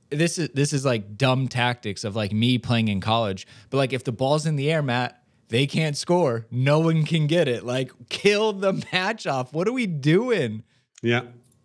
[0.09, 3.47] this is this is like dumb tactics of like me playing in college.
[3.69, 6.47] But like if the ball's in the air, Matt, they can't score.
[6.51, 7.63] No one can get it.
[7.63, 9.53] Like kill the match off.
[9.53, 10.63] What are we doing?
[11.03, 11.23] Yeah,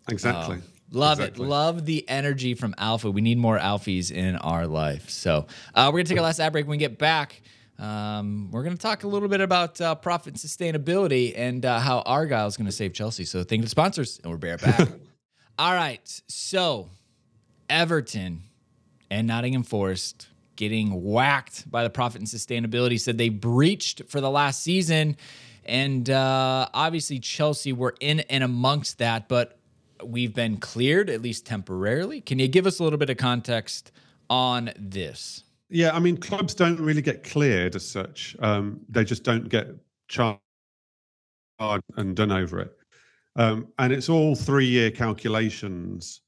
[0.09, 0.57] exactly.
[0.57, 0.61] Uh,
[0.93, 1.45] Love exactly.
[1.45, 1.49] it.
[1.49, 3.07] Love the energy from Alfie.
[3.07, 5.09] We need more Alfies in our life.
[5.09, 6.65] So uh, we're going to take a last ad break.
[6.65, 7.41] When we get back,
[7.81, 11.79] um, we're going to talk a little bit about uh, profit and sustainability and uh,
[11.79, 13.25] how Argyle is going to save Chelsea.
[13.25, 14.87] So thank you to the sponsors, and we'll be right back.
[15.59, 16.21] All right.
[16.27, 16.89] So
[17.69, 18.43] Everton
[19.09, 24.29] and Nottingham Forest getting whacked by the profit and sustainability said they breached for the
[24.29, 25.17] last season.
[25.65, 29.57] And uh, obviously, Chelsea were in and amongst that, but
[30.03, 32.21] we've been cleared, at least temporarily.
[32.21, 33.91] Can you give us a little bit of context
[34.29, 35.43] on this?
[35.71, 38.35] Yeah, I mean, clubs don't really get cleared as such.
[38.41, 39.67] Um, they just don't get
[40.09, 40.41] charged
[41.95, 42.75] and done over it.
[43.37, 46.21] Um, and it's all three year calculations.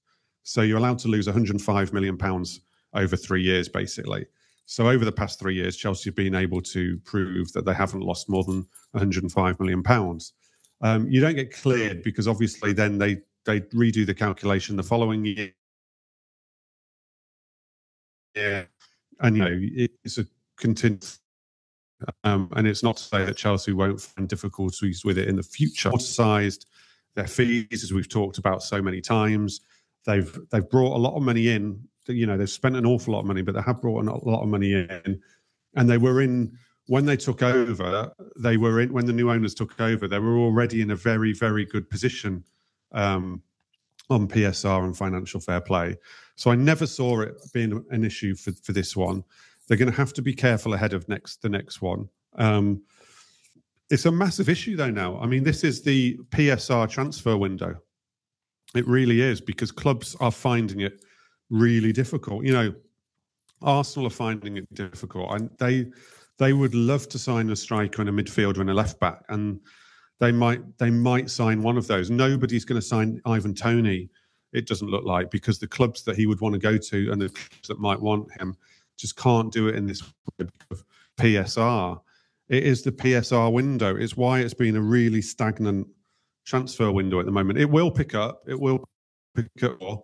[0.43, 2.61] So you're allowed to lose 105 million pounds
[2.93, 4.25] over three years, basically.
[4.65, 8.01] So over the past three years, Chelsea have been able to prove that they haven't
[8.01, 10.33] lost more than 105 million pounds.
[10.81, 15.25] Um, you don't get cleared because obviously then they they redo the calculation the following
[15.25, 15.51] year.
[18.35, 18.63] Yeah,
[19.21, 19.59] and you know
[20.03, 20.25] it's a
[20.57, 21.19] continuous
[22.23, 25.43] um, and it's not to say that Chelsea won't find difficulties with it in the
[25.43, 25.91] future.
[25.99, 26.65] Sized
[27.15, 29.61] their fees, as we've talked about so many times.
[30.05, 31.81] They've they've brought a lot of money in.
[32.07, 34.41] You know, they've spent an awful lot of money, but they have brought a lot
[34.41, 35.21] of money in.
[35.75, 38.11] And they were in when they took over.
[38.37, 40.07] They were in when the new owners took over.
[40.07, 42.43] They were already in a very very good position
[42.91, 43.41] um,
[44.09, 45.97] on PSR and financial fair play.
[46.35, 49.23] So I never saw it being an issue for, for this one.
[49.67, 52.09] They're going to have to be careful ahead of next the next one.
[52.35, 52.81] Um,
[53.89, 55.19] it's a massive issue though now.
[55.19, 57.75] I mean, this is the PSR transfer window.
[58.75, 61.03] It really is because clubs are finding it
[61.49, 62.43] really difficult.
[62.43, 62.73] You know,
[63.63, 65.31] Arsenal are finding it difficult.
[65.31, 65.87] And they
[66.39, 69.59] they would love to sign a striker and a midfielder and a left back, and
[70.19, 72.09] they might they might sign one of those.
[72.09, 74.09] Nobody's going to sign Ivan Toney.
[74.53, 77.21] It doesn't look like because the clubs that he would want to go to and
[77.21, 78.55] the clubs that might want him
[78.97, 80.01] just can't do it in this
[81.17, 81.99] PSR.
[82.49, 83.95] It is the PSR window.
[83.95, 85.87] It's why it's been a really stagnant
[86.45, 87.59] transfer window at the moment.
[87.59, 88.43] It will pick up.
[88.47, 88.83] It will
[89.35, 90.03] pick up,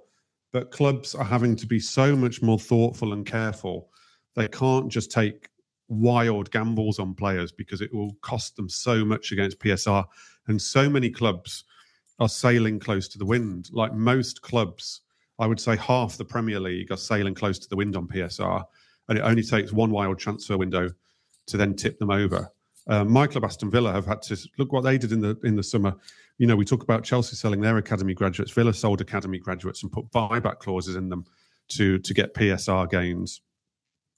[0.52, 3.90] but clubs are having to be so much more thoughtful and careful.
[4.36, 5.50] They can't just take
[5.90, 10.06] wild gambles on players because it will cost them so much against PSR.
[10.48, 11.66] And so many clubs
[12.20, 13.70] are sailing close to the wind.
[13.72, 15.02] Like most clubs,
[15.40, 18.64] I would say half the Premier League are sailing close to the wind on PSR.
[19.08, 20.90] And it only takes one wild transfer window
[21.48, 22.52] to then tip them over.
[22.88, 25.56] Uh, my club, Aston Villa, have had to look what they did in the in
[25.56, 25.96] the summer.
[26.38, 28.52] You know, we talk about Chelsea selling their academy graduates.
[28.52, 31.26] Villa sold academy graduates and put buyback clauses in them
[31.70, 33.42] to to get PSR gains.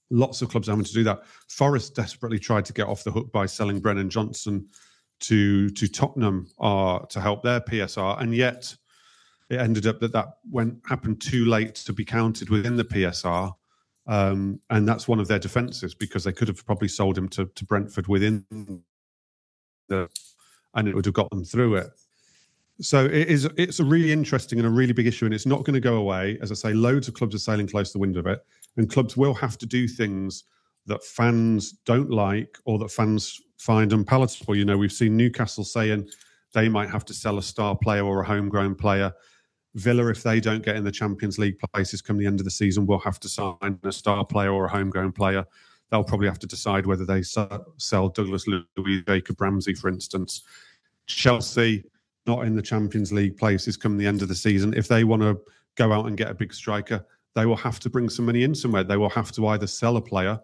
[0.10, 1.22] Lots of clubs having to do that.
[1.50, 4.68] Forest desperately tried to get off the hook by selling Brennan Johnson
[5.22, 8.76] to to Tottenham uh, to help their PSR, and yet
[9.50, 13.54] it ended up that that went happened too late to be counted within the PSR,
[14.08, 17.46] um, and that's one of their defences because they could have probably sold him to,
[17.46, 18.46] to Brentford within
[19.88, 20.10] the,
[20.74, 21.90] and it would have got them through it.
[22.80, 23.46] So it is.
[23.58, 25.98] It's a really interesting and a really big issue, and it's not going to go
[25.98, 26.40] away.
[26.42, 28.44] As I say, loads of clubs are sailing close to the wind of it,
[28.78, 30.46] and clubs will have to do things
[30.88, 34.56] that fans don't like or that fans find unpalatable.
[34.56, 36.10] You know, we've seen Newcastle saying
[36.54, 39.14] they might have to sell a star player or a homegrown player.
[39.76, 42.52] Villa, if they don't get in the Champions League places come the end of the
[42.52, 45.46] season, will have to sign a star player or a homegrown player.
[45.90, 50.44] They'll probably have to decide whether they sell Douglas Luiz, Jacob Ramsey, for instance.
[51.06, 51.84] Chelsea,
[52.26, 54.74] not in the Champions League places come the end of the season.
[54.74, 55.40] If they want to
[55.76, 58.56] go out and get a big striker, they will have to bring some money in
[58.56, 58.84] somewhere.
[58.84, 60.40] They will have to either sell a player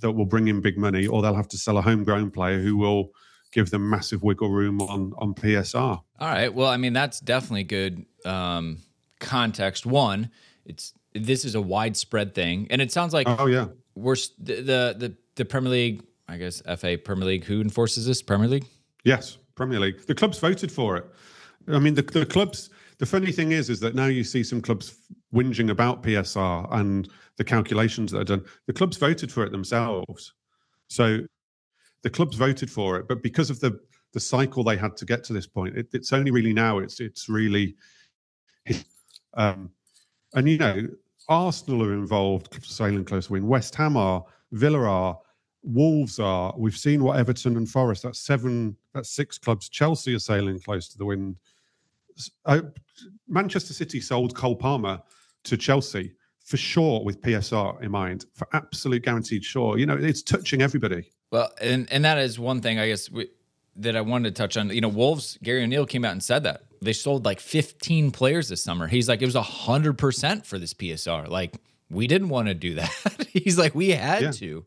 [0.00, 2.76] that will bring in big money, or they'll have to sell a homegrown player who
[2.76, 3.10] will
[3.52, 5.78] give them massive wiggle room on on PSR.
[5.78, 6.52] All right.
[6.52, 8.78] Well, I mean that's definitely good um,
[9.20, 9.86] context.
[9.86, 10.30] One,
[10.64, 15.16] it's this is a widespread thing, and it sounds like oh yeah, we're the the
[15.36, 16.02] the Premier League.
[16.26, 17.44] I guess FA Premier League.
[17.44, 18.22] Who enforces this?
[18.22, 18.66] Premier League.
[19.04, 20.06] Yes, Premier League.
[20.06, 21.04] The clubs voted for it.
[21.68, 22.70] I mean, the, the clubs.
[22.98, 24.94] The funny thing is, is that now you see some clubs
[25.34, 28.44] whinging about PSR and the calculations that are done.
[28.66, 30.32] The clubs voted for it themselves,
[30.88, 31.20] so
[32.02, 33.08] the clubs voted for it.
[33.08, 33.78] But because of the
[34.12, 36.78] the cycle they had to get to this point, it, it's only really now.
[36.78, 37.76] It's it's really,
[39.34, 39.70] um,
[40.34, 40.88] and you know,
[41.28, 43.46] Arsenal are involved, sailing close win.
[43.46, 45.18] West Ham are, Villa are,
[45.64, 46.54] Wolves are.
[46.56, 48.02] We've seen what Everton and Forest.
[48.02, 48.76] That's seven.
[48.92, 49.68] That's six clubs.
[49.68, 51.36] Chelsea are sailing close to the wind.
[52.44, 52.60] Uh,
[53.26, 55.00] Manchester City sold Cole Palmer
[55.44, 56.12] to Chelsea
[56.44, 59.78] for sure with PSR in mind, for absolute guaranteed sure.
[59.78, 61.10] You know, it's touching everybody.
[61.30, 63.28] Well, and and that is one thing I guess we,
[63.76, 64.70] that I wanted to touch on.
[64.70, 68.48] You know, Wolves Gary O'Neill came out and said that they sold like 15 players
[68.48, 68.86] this summer.
[68.86, 71.28] He's like, it was hundred percent for this PSR.
[71.28, 71.56] Like,
[71.90, 73.26] we didn't want to do that.
[73.28, 74.30] He's like, we had yeah.
[74.32, 74.66] to.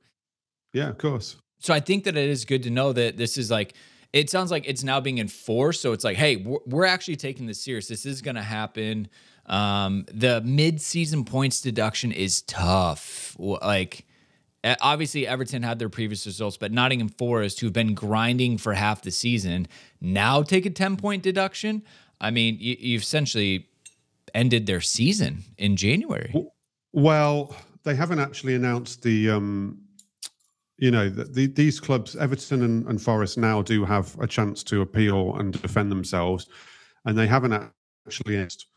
[0.74, 1.38] Yeah, of course.
[1.60, 3.74] So I think that it is good to know that this is like,
[4.14, 5.82] it sounds like it's now being enforced.
[5.82, 7.88] So it's like, hey, we're actually taking this serious.
[7.88, 9.10] This is going to happen.
[9.48, 13.36] Um, the mid-season points deduction is tough.
[13.40, 14.06] Like,
[14.82, 19.12] obviously Everton had their previous results, but Nottingham Forest, who've been grinding for half the
[19.12, 19.68] season,
[20.02, 21.84] now take a 10 point deduction.
[22.20, 23.68] I mean, you, you've essentially
[24.34, 26.34] ended their season in January.
[26.92, 29.80] Well, they haven't actually announced the um,
[30.78, 34.62] you know, the, the, these clubs, Everton and, and, Forest, now do have a chance
[34.64, 36.48] to appeal and defend themselves,
[37.06, 37.72] and they haven't
[38.06, 38.68] actually announced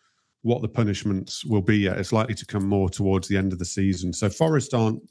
[0.42, 1.98] what the punishments will be yet.
[1.98, 4.12] It's likely to come more towards the end of the season.
[4.12, 5.03] So Forest aren't,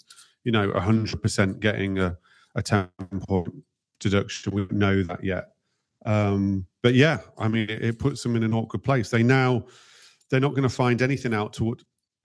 [0.43, 2.17] you know, hundred percent getting a,
[2.55, 2.89] a ten
[3.27, 3.53] point
[3.99, 4.53] deduction.
[4.53, 5.51] We don't know that yet.
[6.05, 9.09] Um, but yeah, I mean, it, it, puts them in an awkward place.
[9.09, 9.65] They now
[10.29, 11.75] they're not going to find anything out to,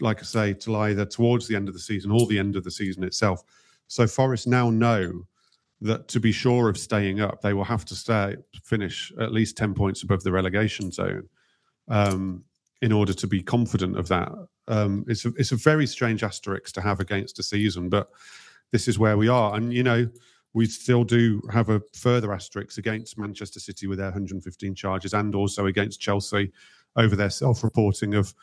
[0.01, 2.65] like I say, till either towards the end of the season or the end of
[2.65, 3.43] the season itself
[3.89, 5.27] so Forest now know
[5.81, 9.57] that to be sure of staying up, they will have to stay finish at least
[9.57, 11.29] ten points above the relegation zone
[11.89, 12.43] um,
[12.83, 14.31] in order to be confident of that.
[14.69, 18.11] Um, it's a, it's a very strange asterisk to have against a season, but
[18.73, 20.09] this is where we are, and you know
[20.53, 25.35] we still do have a further asterisk against Manchester City with their 115 charges, and
[25.35, 26.53] also against Chelsea
[26.97, 28.35] over their self-reporting of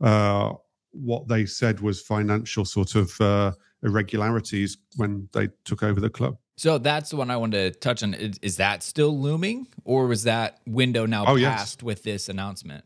[0.00, 0.52] uh,
[0.92, 3.20] what they said was financial sort of.
[3.20, 6.36] Uh, irregularities when they took over the club.
[6.56, 8.14] So that's the one I wanted to touch on.
[8.14, 11.82] Is, is that still looming, or was that window now oh, passed yes.
[11.82, 12.84] with this announcement?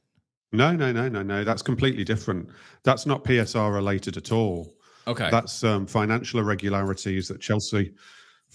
[0.53, 1.44] No, no, no, no, no.
[1.44, 2.48] That's completely different.
[2.82, 4.74] That's not PSR related at all.
[5.07, 5.30] Okay.
[5.30, 7.92] That's um, financial irregularities that Chelsea,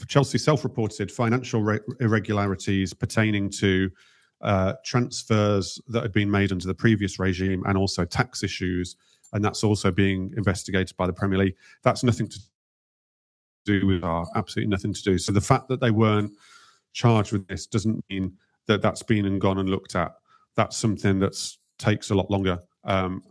[0.08, 3.90] Chelsea self-reported financial re- irregularities pertaining to
[4.42, 8.96] uh, transfers that had been made under the previous regime and also tax issues,
[9.34, 11.56] and that's also being investigated by the Premier League.
[11.84, 12.40] That's nothing to
[13.66, 15.18] do with our absolutely nothing to do.
[15.18, 16.32] So the fact that they weren't
[16.94, 18.38] charged with this doesn't mean
[18.68, 20.14] that that's been and gone and looked at.
[20.56, 21.36] That's something that
[21.78, 22.60] takes a lot longer.
[22.84, 23.24] Um,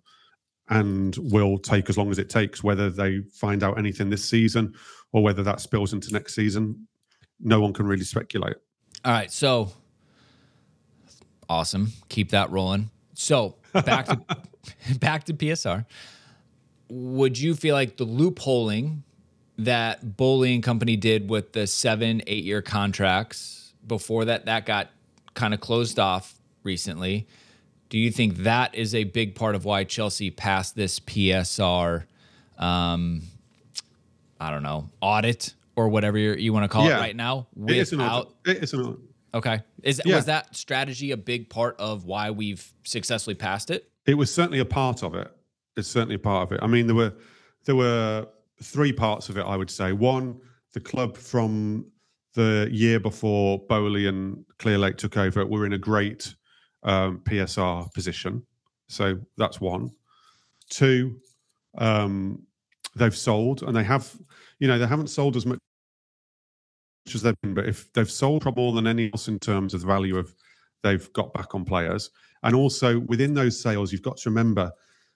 [0.69, 4.75] and will take as long as it takes, whether they find out anything this season
[5.13, 6.89] or whether that spills into next season.
[7.39, 8.57] No one can really speculate.
[9.05, 9.31] All right.
[9.31, 9.71] So
[11.49, 11.93] awesome.
[12.09, 12.91] Keep that rolling.
[13.15, 14.21] So back to
[14.99, 15.87] back to PSR.
[16.89, 19.03] Would you feel like the loopholing
[19.59, 24.91] that Boehly and Company did with the seven, eight year contracts before that that got
[25.35, 27.27] kind of closed off recently?
[27.89, 32.05] Do you think that is a big part of why Chelsea passed this PSR?
[32.59, 33.23] Um,
[34.41, 36.99] I don't know audit or whatever you want to call Yeah.
[36.99, 37.47] it right now.
[37.69, 38.57] It is an Without audit.
[38.57, 38.99] It is an audit.
[39.35, 40.17] okay, is Yeah.
[40.17, 43.91] was that strategy a big part of why we've successfully passed it?
[44.07, 45.31] It was certainly a part of it.
[45.77, 46.61] It's certainly a part of it.
[46.63, 47.13] I mean, there were
[47.67, 48.29] there were
[48.63, 49.43] three parts of it.
[49.43, 50.41] I would say one,
[50.73, 51.85] the club from
[52.35, 56.36] the year before Boehly and Clearlake took over were in a great
[56.87, 58.43] um, PSR position.
[58.89, 59.91] So that's one.
[60.71, 61.21] Two,
[61.77, 62.43] um,
[62.95, 64.11] they've sold and they have,
[64.59, 65.59] you know, they haven't sold as much
[67.15, 69.83] as they've been, but if they've sold probably more than any else in terms of
[69.83, 70.35] the value of
[70.83, 72.11] they've got back on players.
[72.43, 74.73] And also within those sales, you've got to remember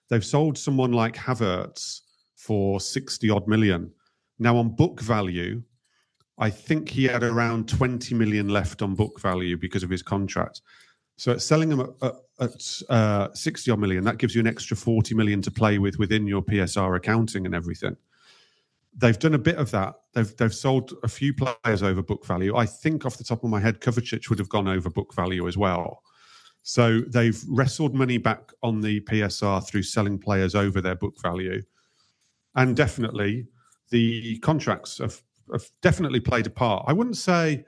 [0.09, 2.01] they've sold someone like Havertz
[2.35, 3.91] for 60 odd million.
[4.39, 5.61] Now, on book value,
[6.37, 10.61] I think he had around 20 million left on book value because of his contract.
[11.17, 14.47] So at selling them at, at, at uh, 60 odd million, that gives you an
[14.47, 17.95] extra 40 million to play with within your PSR accounting and everything.
[18.97, 19.95] They've done a bit of that.
[20.13, 22.57] They've they've sold a few players over book value.
[22.57, 25.47] I think off the top of my head, Kovacic would have gone over book value
[25.47, 26.03] as well.
[26.63, 31.61] So they've wrestled money back on the PSR through selling players over their book value,
[32.55, 33.47] and definitely
[33.89, 36.85] the contracts have, have definitely played a part.
[36.87, 37.65] I wouldn't say.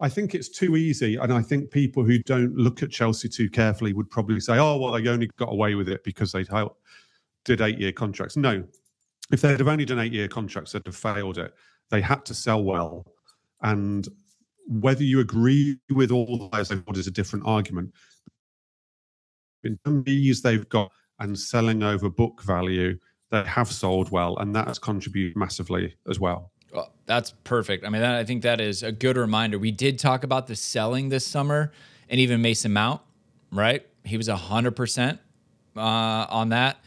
[0.00, 3.48] I think it's too easy, and I think people who don't look at Chelsea too
[3.48, 6.44] carefully would probably say, "Oh, well, they only got away with it because they
[7.44, 8.64] did eight-year contracts." No,
[9.30, 11.54] if they'd have only done eight-year contracts, they'd have failed it.
[11.90, 13.06] They had to sell well,
[13.62, 14.08] and
[14.66, 17.94] whether you agree with all the players is a different argument.
[19.62, 20.90] In terms they've got
[21.20, 22.98] and selling over book value,
[23.30, 26.50] they have sold well, and that has contributed massively as well.
[26.74, 27.86] Well, that's perfect.
[27.86, 29.58] I mean, that, I think that is a good reminder.
[29.58, 31.70] We did talk about the selling this summer,
[32.08, 33.00] and even Mason Mount,
[33.52, 33.86] right?
[34.02, 35.20] He was hundred percent
[35.76, 35.80] uh,
[36.28, 36.78] on that.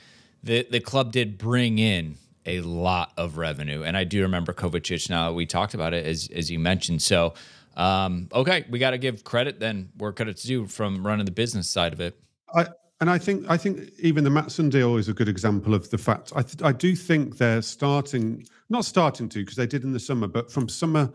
[0.43, 5.09] The the club did bring in a lot of revenue, and I do remember Kovacic.
[5.09, 7.01] Now we talked about it as as you mentioned.
[7.01, 7.33] So,
[7.77, 11.69] um, okay, we got to give credit then where credit's due from running the business
[11.69, 12.19] side of it.
[12.53, 12.67] I,
[12.99, 15.97] and I think I think even the Maatsen deal is a good example of the
[15.97, 16.33] fact.
[16.35, 19.99] I th- I do think they're starting, not starting to because they did in the
[19.99, 21.11] summer, but from summer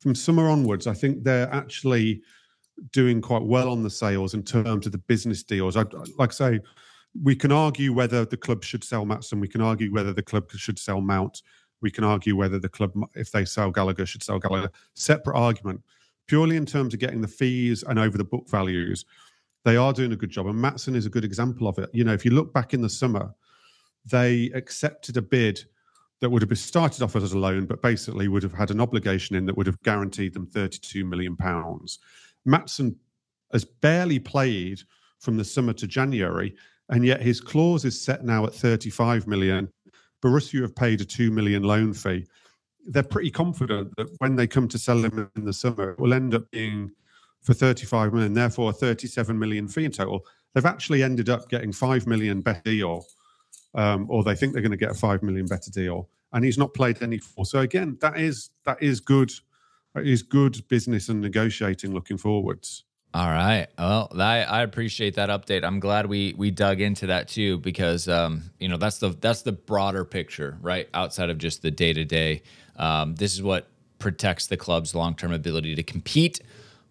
[0.00, 2.22] from summer onwards, I think they're actually
[2.92, 5.76] doing quite well on the sales in terms of the business deals.
[5.76, 5.84] I
[6.16, 6.60] like I say,
[7.20, 9.40] we can argue whether the club should sell Maatsen.
[9.40, 11.42] We can argue whether the club should sell Mount.
[11.80, 14.70] We can argue whether the club, if they sell Gallagher, should sell Gallagher.
[14.94, 15.82] Separate argument.
[16.26, 19.04] Purely in terms of getting the fees and over the book values,
[19.68, 20.46] they are doing a good job.
[20.46, 21.90] And Maatsen is a good example of it.
[21.92, 23.34] You know, if you look back in the summer,
[24.10, 25.62] they accepted a bid
[26.20, 28.80] that would have been started off as a loan, but basically would have had an
[28.80, 31.98] obligation in that would have guaranteed them 32 million pounds.
[32.46, 32.96] Maatsen
[33.52, 34.80] has barely played
[35.18, 36.54] from the summer to January,
[36.88, 39.70] and yet his clause is set now at 35 million.
[40.22, 42.26] Borussia have paid a 2 million loan fee.
[42.86, 46.14] They're pretty confident that when they come to sell him in the summer, it will
[46.14, 46.90] end up being
[47.48, 50.22] for 35 million, therefore a 37 million fee in total.
[50.52, 53.06] They've actually ended up getting 5 million better deal,
[53.74, 56.10] um, or they think they're going to get a 5 million better deal.
[56.34, 57.46] And he's not played any for.
[57.46, 59.32] So again, that is that is good.
[59.94, 62.84] That is good business and negotiating looking forwards.
[63.14, 63.66] All right.
[63.78, 65.64] Well, I, I appreciate that update.
[65.64, 69.40] I'm glad we we dug into that too because um, you know that's the that's
[69.40, 70.86] the broader picture, right?
[70.92, 72.42] Outside of just the day to day,
[73.16, 73.68] this is what
[73.98, 76.40] protects the club's long term ability to compete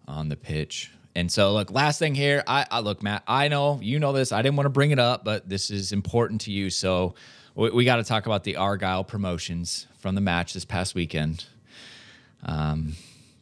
[0.08, 0.90] on the pitch.
[1.14, 2.42] And so, look, last thing here.
[2.46, 3.22] I, I look, Matt.
[3.26, 4.32] I know you know this.
[4.32, 6.70] I didn't want to bring it up, but this is important to you.
[6.70, 7.14] So
[7.54, 11.44] we, we got to talk about the Argylle promotions from the match this past weekend.
[12.44, 12.94] Um,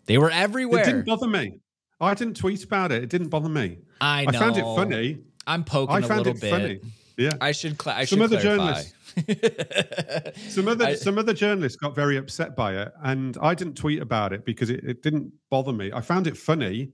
[0.06, 0.82] they were everywhere.
[0.82, 1.60] It didn't bother me.
[2.00, 3.02] I didn't tweet about it.
[3.02, 3.78] It didn't bother me.
[4.00, 4.38] I know.
[4.38, 5.18] I found it funny.
[5.46, 6.50] I'm poking I a found little it bit.
[6.50, 6.80] funny.
[7.16, 7.32] Yeah.
[7.40, 7.80] I should.
[7.80, 8.82] Cl- I Some should other clarify.
[10.48, 14.00] Some other I- some other journalists got very upset by it, and I didn't tweet
[14.02, 15.90] about it because it, it didn't bother me.
[15.92, 16.92] I found it funny,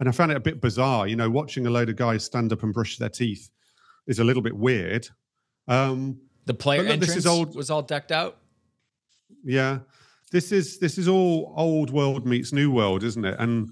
[0.00, 1.06] and I found it a bit bizarre.
[1.08, 3.50] You know, watching a load of guys stand up and brush their teeth
[4.06, 5.08] is a little bit weird.
[5.66, 8.38] Um, the player look, this entrance is old- was all decked out.
[9.44, 9.80] yeah,
[10.30, 13.36] this is this is all old world meets new world, isn't it?
[13.38, 13.70] And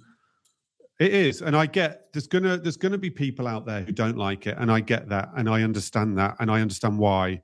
[0.99, 4.17] it is, and I get there's gonna there's gonna be people out there who don't
[4.17, 7.43] like it, and I get that, and I understand that, and I understand why.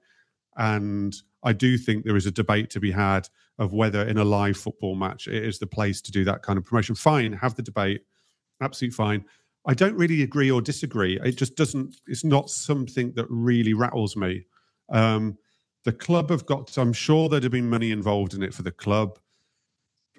[0.56, 3.28] And I do think there is a debate to be had
[3.58, 6.58] of whether in a live football match it is the place to do that kind
[6.58, 6.94] of promotion.
[6.94, 8.02] Fine, have the debate,
[8.60, 9.24] absolutely fine.
[9.66, 11.20] I don't really agree or disagree.
[11.22, 11.96] It just doesn't.
[12.06, 14.46] It's not something that really rattles me.
[14.88, 15.38] Um,
[15.84, 16.76] the club have got.
[16.76, 19.18] I'm sure there'd have been money involved in it for the club.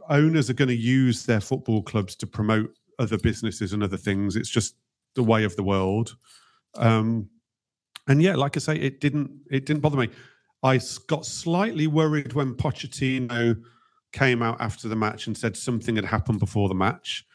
[0.10, 4.36] Owners are going to use their football clubs to promote other businesses and other things.
[4.36, 4.76] It's just
[5.16, 6.16] the way of the world.
[6.76, 7.30] Um,
[8.08, 9.32] and yeah, like I say, it didn't.
[9.50, 10.10] It didn't bother me.
[10.64, 13.62] I got slightly worried when Pochettino
[14.14, 17.26] came out after the match and said something had happened before the match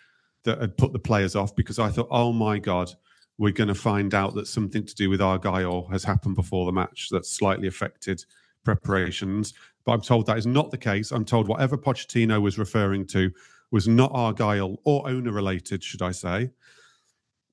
[0.45, 2.91] that had put the players off because I thought, oh my god,
[3.37, 6.73] we're going to find out that something to do with Argylle has happened before the
[6.73, 8.25] match that's slightly affected
[8.65, 9.55] preparations.
[9.85, 11.11] But I'm told that is not the case.
[11.11, 13.31] I'm told whatever Pochettino was referring to
[13.71, 16.51] was not Argylle or owner related, should I say.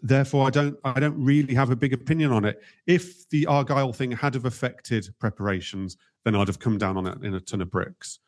[0.08, 2.62] Therefore, I don't I don't really have a big opinion on it.
[2.86, 7.24] If the Argylle thing had have affected preparations, then I'd have come down on it
[7.24, 8.20] in a ton of bricks.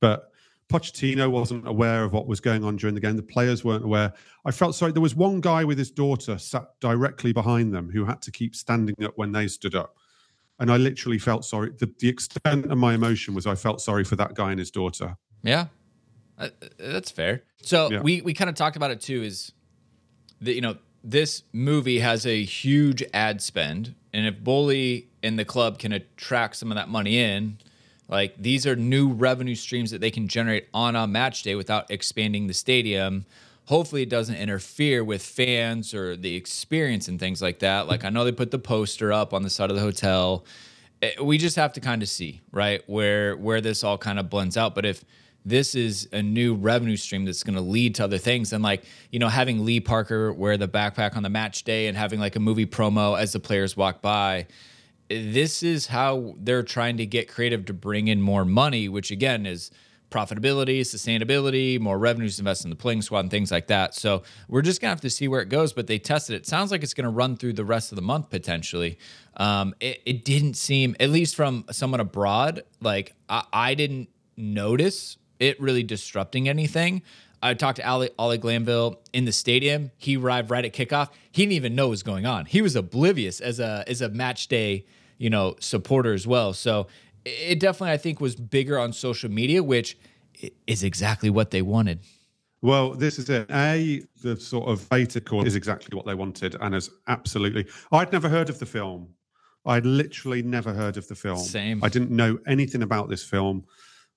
[0.00, 0.30] But
[0.70, 3.16] Pochettino wasn't aware of what was going on during the game.
[3.16, 4.14] The players weren't aware.
[4.46, 4.92] I felt sorry.
[4.92, 8.54] There was one guy with his daughter sat directly behind them who had to keep
[8.54, 9.96] standing up when they stood up.
[10.60, 11.72] And I literally felt sorry.
[11.78, 14.70] The, the extent of my emotion was I felt sorry for that guy and his
[14.70, 15.16] daughter.
[15.42, 15.66] Yeah,
[16.38, 16.48] Uh,
[16.78, 17.44] that's fair.
[17.62, 18.00] So Yeah.
[18.00, 19.22] we we kind of talked about it too.
[19.22, 19.52] Is
[20.40, 20.76] that you know
[21.10, 26.56] this movie has a huge ad spend, and if Boehly and the club can attract
[26.56, 27.58] some of that money in,
[28.08, 31.90] like these are new revenue streams that they can generate on a match day without
[31.90, 33.24] expanding the stadium.
[33.66, 37.86] Hopefully, it doesn't interfere with fans or the experience and things like that.
[37.86, 40.44] Like I know they put the poster up on the side of the hotel.
[41.02, 44.28] Eh, We just have to kind of see right where where this all kind of
[44.28, 44.74] blends out.
[44.74, 45.04] But if
[45.44, 48.52] this is a new revenue stream that's going to lead to other things.
[48.52, 51.96] And like, you know, having Lee Parker wear the backpack on the match day and
[51.96, 54.46] having like a movie promo as the players walk by,
[55.08, 59.46] this is how they're trying to get creative to bring in more money, which again
[59.46, 59.70] is
[60.10, 63.94] profitability, sustainability, more revenues to invest in the playing squad and things like that.
[63.94, 65.72] So we're just gonna have to see where it goes.
[65.72, 66.46] But they tested it.
[66.46, 68.98] Sounds like it's gonna run through the rest of the month potentially.
[69.36, 75.16] Um, it, it didn't seem, at least from someone abroad, like I, I didn't notice
[75.40, 77.02] it really disrupting anything.
[77.42, 79.92] I talked to Ali, Ollie Glanville in the stadium.
[79.96, 81.10] He arrived right at kickoff.
[81.30, 82.46] He didn't even know what was going on.
[82.46, 84.86] He was oblivious as a as a match day,
[85.18, 86.52] you know, supporter as well.
[86.52, 86.88] So
[87.24, 89.96] it definitely, I think, was bigger on social media, which
[90.66, 92.00] is exactly what they wanted.
[92.60, 93.48] Well, this is it.
[93.50, 97.66] A, the sort of beta call is exactly what they wanted, and is absolutely.
[97.92, 99.10] I'd never heard of the film.
[99.64, 101.38] I'd literally never heard of the film.
[101.38, 101.84] Same.
[101.84, 103.64] I didn't know anything about this film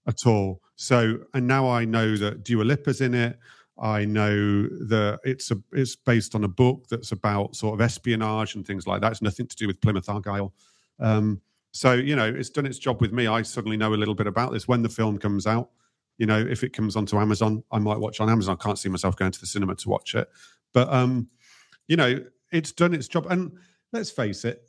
[0.08, 0.62] at all.
[0.76, 3.38] So, and now I know that Dua Lipa's in it.
[3.80, 8.56] I know that it's a it's based on a book that's about sort of espionage
[8.56, 9.12] and things like that.
[9.12, 10.54] It's nothing to do with Plymouth Argyle.
[11.00, 11.42] Um,
[11.72, 13.28] so you know, it's done its job with me.
[13.28, 14.68] I suddenly know a little bit about this.
[14.68, 15.70] When the film comes out,
[16.18, 18.58] you know, if it comes onto Amazon, I might watch on Amazon.
[18.60, 20.30] I can't see myself going to the cinema to watch it,
[20.74, 21.30] but um,
[21.88, 23.26] you know, it's done its job.
[23.30, 23.52] And
[23.94, 24.64] let's face it,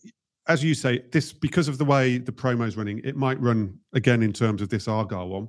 [0.48, 3.78] as you say, this because of the way the promo is running, it might run
[3.92, 5.48] again in terms of this Argylle one.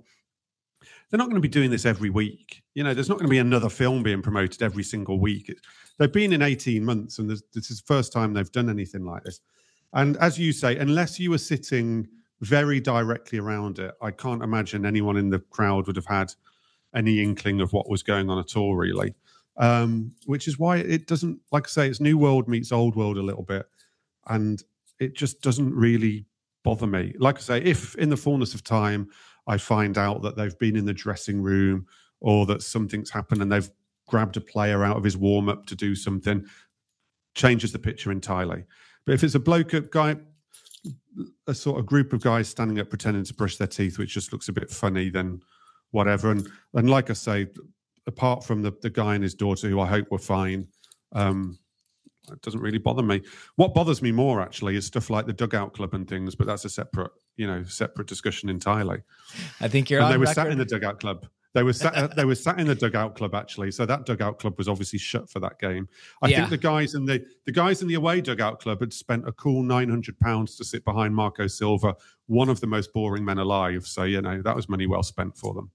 [1.10, 2.64] They're not going to be doing this every week.
[2.74, 5.54] You know, there's not going to be another film being promoted every single week.
[5.98, 9.06] They've been in 18 months, and this, this is the first time they've done anything
[9.06, 9.40] like this.
[9.94, 12.08] And as you say, unless you were sitting
[12.42, 16.34] very directly around it, I can't imagine anyone in the crowd would have had
[16.96, 19.14] any inkling of what was going on at all, really.
[19.58, 23.18] Um, which is why it doesn't, like I say, it's new world meets old world
[23.18, 23.68] a little bit.
[24.28, 24.64] And
[25.04, 26.26] it just doesn't really
[26.64, 27.14] bother me.
[27.20, 29.10] Like I say, if in the fullness of time
[29.48, 31.86] I find out that they've been in the dressing room
[32.22, 33.70] or that something's happened and they've
[34.08, 36.46] grabbed a player out of his warm up to do something,
[37.36, 38.64] changes the picture entirely.
[39.06, 40.16] But if it's a bloke up guy,
[41.48, 44.32] a sort of group of guys standing up pretending to brush their teeth, which just
[44.32, 45.42] looks a bit funny, then
[45.92, 46.32] whatever.
[46.32, 47.48] And and like I say,
[48.08, 50.68] apart from the, the guy and his daughter, who I hope were fine,
[51.14, 51.60] um,
[52.32, 53.22] it doesn't really bother me.
[53.58, 56.66] What bothers me more actually is stuff like the dugout club and things, but that's
[56.66, 59.02] a separate, you know, separate discussion entirely.
[59.60, 60.36] I think you're and they were record.
[60.36, 61.94] sat in the dugout club They were sat.
[61.96, 63.72] Uh, they were sat in the dugout club actually.
[63.72, 65.88] So that dugout club was obviously shut for that game.
[66.22, 66.38] I Yeah.
[66.38, 69.32] think the guys in the the guys in the away dugout club had spent a
[69.34, 71.96] cool nine hundred pounds to sit behind Marco Silva,
[72.28, 73.86] one of the most boring men alive.
[73.86, 75.72] So you know that was money well spent for them.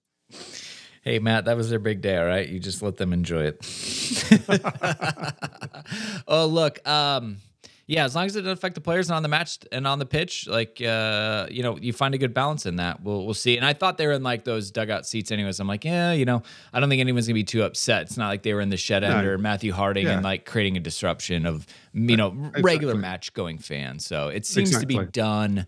[1.08, 2.46] Hey Matt, that was their big day, all right?
[2.46, 3.58] You just let them enjoy it.
[6.28, 7.38] oh, look, um,
[7.86, 10.00] yeah, as long as it doesn't affect the players and on the match and on
[10.00, 13.02] the pitch, like uh, you know, you find a good balance in that.
[13.02, 13.56] We'll we'll see.
[13.56, 15.60] And I thought they were in like those dugout seats anyways.
[15.60, 16.42] I'm like, yeah, you know,
[16.74, 18.02] I don't think anyone's gonna be too upset.
[18.02, 19.30] It's not like they were in the shed end No.
[19.30, 24.04] or Matthew Harding and like creating a disruption of you know regular match going fans.
[24.04, 25.66] So it seems to be done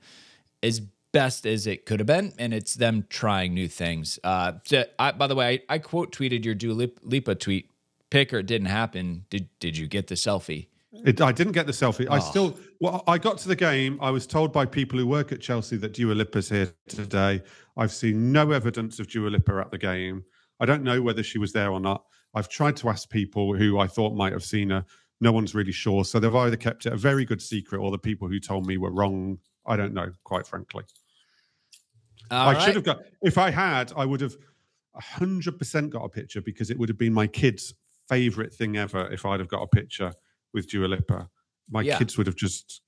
[0.62, 0.82] as
[1.12, 4.18] best as it could have been, and it's them trying new things.
[4.22, 7.70] Uh, so I, by the way, I, I quote tweeted your Dua Lip- Lipa tweet.
[8.10, 9.24] Pick or it didn't happen.
[9.30, 10.66] Did did you get the selfie?
[10.92, 12.08] It, I didn't get the selfie.
[12.10, 12.20] I Oh.
[12.20, 13.96] still, well, I got to the game.
[14.02, 17.40] I was told by people who work at Chelsea that Dua Lipa's here today.
[17.76, 20.24] I've seen no evidence of Dua Lipa at the game.
[20.58, 22.04] I don't know whether she was there or not.
[22.34, 24.84] I've tried to ask people who I thought might have seen her.
[25.20, 26.04] No one's really sure.
[26.04, 28.76] So they've either kept it a very good secret or the people who told me
[28.76, 29.38] were wrong.
[29.66, 30.82] I don't know, quite frankly.
[32.30, 32.62] All I right.
[32.62, 34.36] should have got, if I had, I would have
[35.00, 37.74] 100% got a picture because it would have been my kids'
[38.08, 40.12] favorite thing ever if I'd have got a picture
[40.52, 41.28] with Dua Lipa.
[41.68, 41.98] My Yeah.
[41.98, 42.82] kids would have just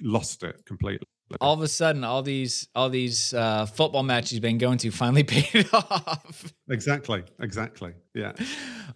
[0.00, 1.06] lost it completely.
[1.40, 4.90] All of a sudden, all these all these uh, football matches you've been going to
[4.90, 6.52] finally paid off.
[6.70, 7.24] Exactly.
[7.40, 7.94] Exactly.
[8.14, 8.32] Yeah.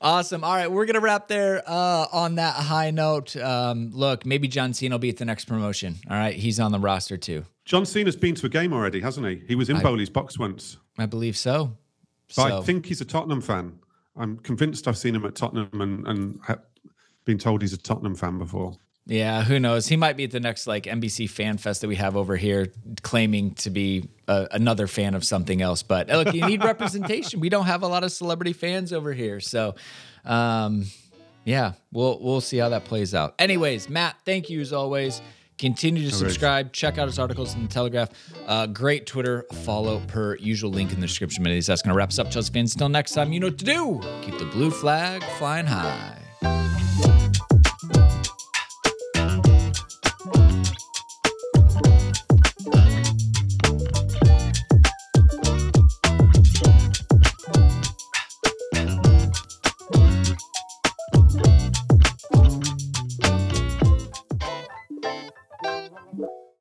[0.00, 0.44] Awesome.
[0.44, 3.36] All right, we're gonna wrap there uh, on that high note.
[3.36, 5.96] Um, look, maybe John Cena will be at the next promotion.
[6.08, 7.44] All right, he's on the roster too.
[7.64, 9.42] John Cena's been to a game already, hasn't he?
[9.48, 10.76] He was in I- Boehly's box once.
[10.98, 11.76] I believe so.
[12.28, 13.78] But So I think he's a Tottenham fan.
[14.16, 16.40] I'm convinced I've seen him at Tottenham and, and
[17.24, 18.76] been told he's a Tottenham fan before.
[19.10, 19.88] Yeah, who knows?
[19.88, 22.72] He might be at the next like NBC Fan Fest that we have over here,
[23.02, 25.82] claiming to be uh, another fan of something else.
[25.82, 27.40] But uh, look, you need representation.
[27.40, 29.74] We don't have a lot of celebrity fans over here, so.
[30.24, 30.86] Um,
[31.42, 33.34] yeah, we'll we'll see how that plays out.
[33.38, 35.22] Anyways, Matt, thank you as always.
[35.58, 36.72] Continue to subscribe.
[36.72, 38.10] Check out his articles in the Telegraph.
[38.46, 40.70] Uh, great Twitter follow per usual.
[40.70, 41.46] Link in the description.
[41.46, 42.74] Anyways, that's going to wrap us up, Chelsea fans.
[42.74, 44.00] Until next time, you know what to do.
[44.22, 46.19] Keep the blue flag flying high.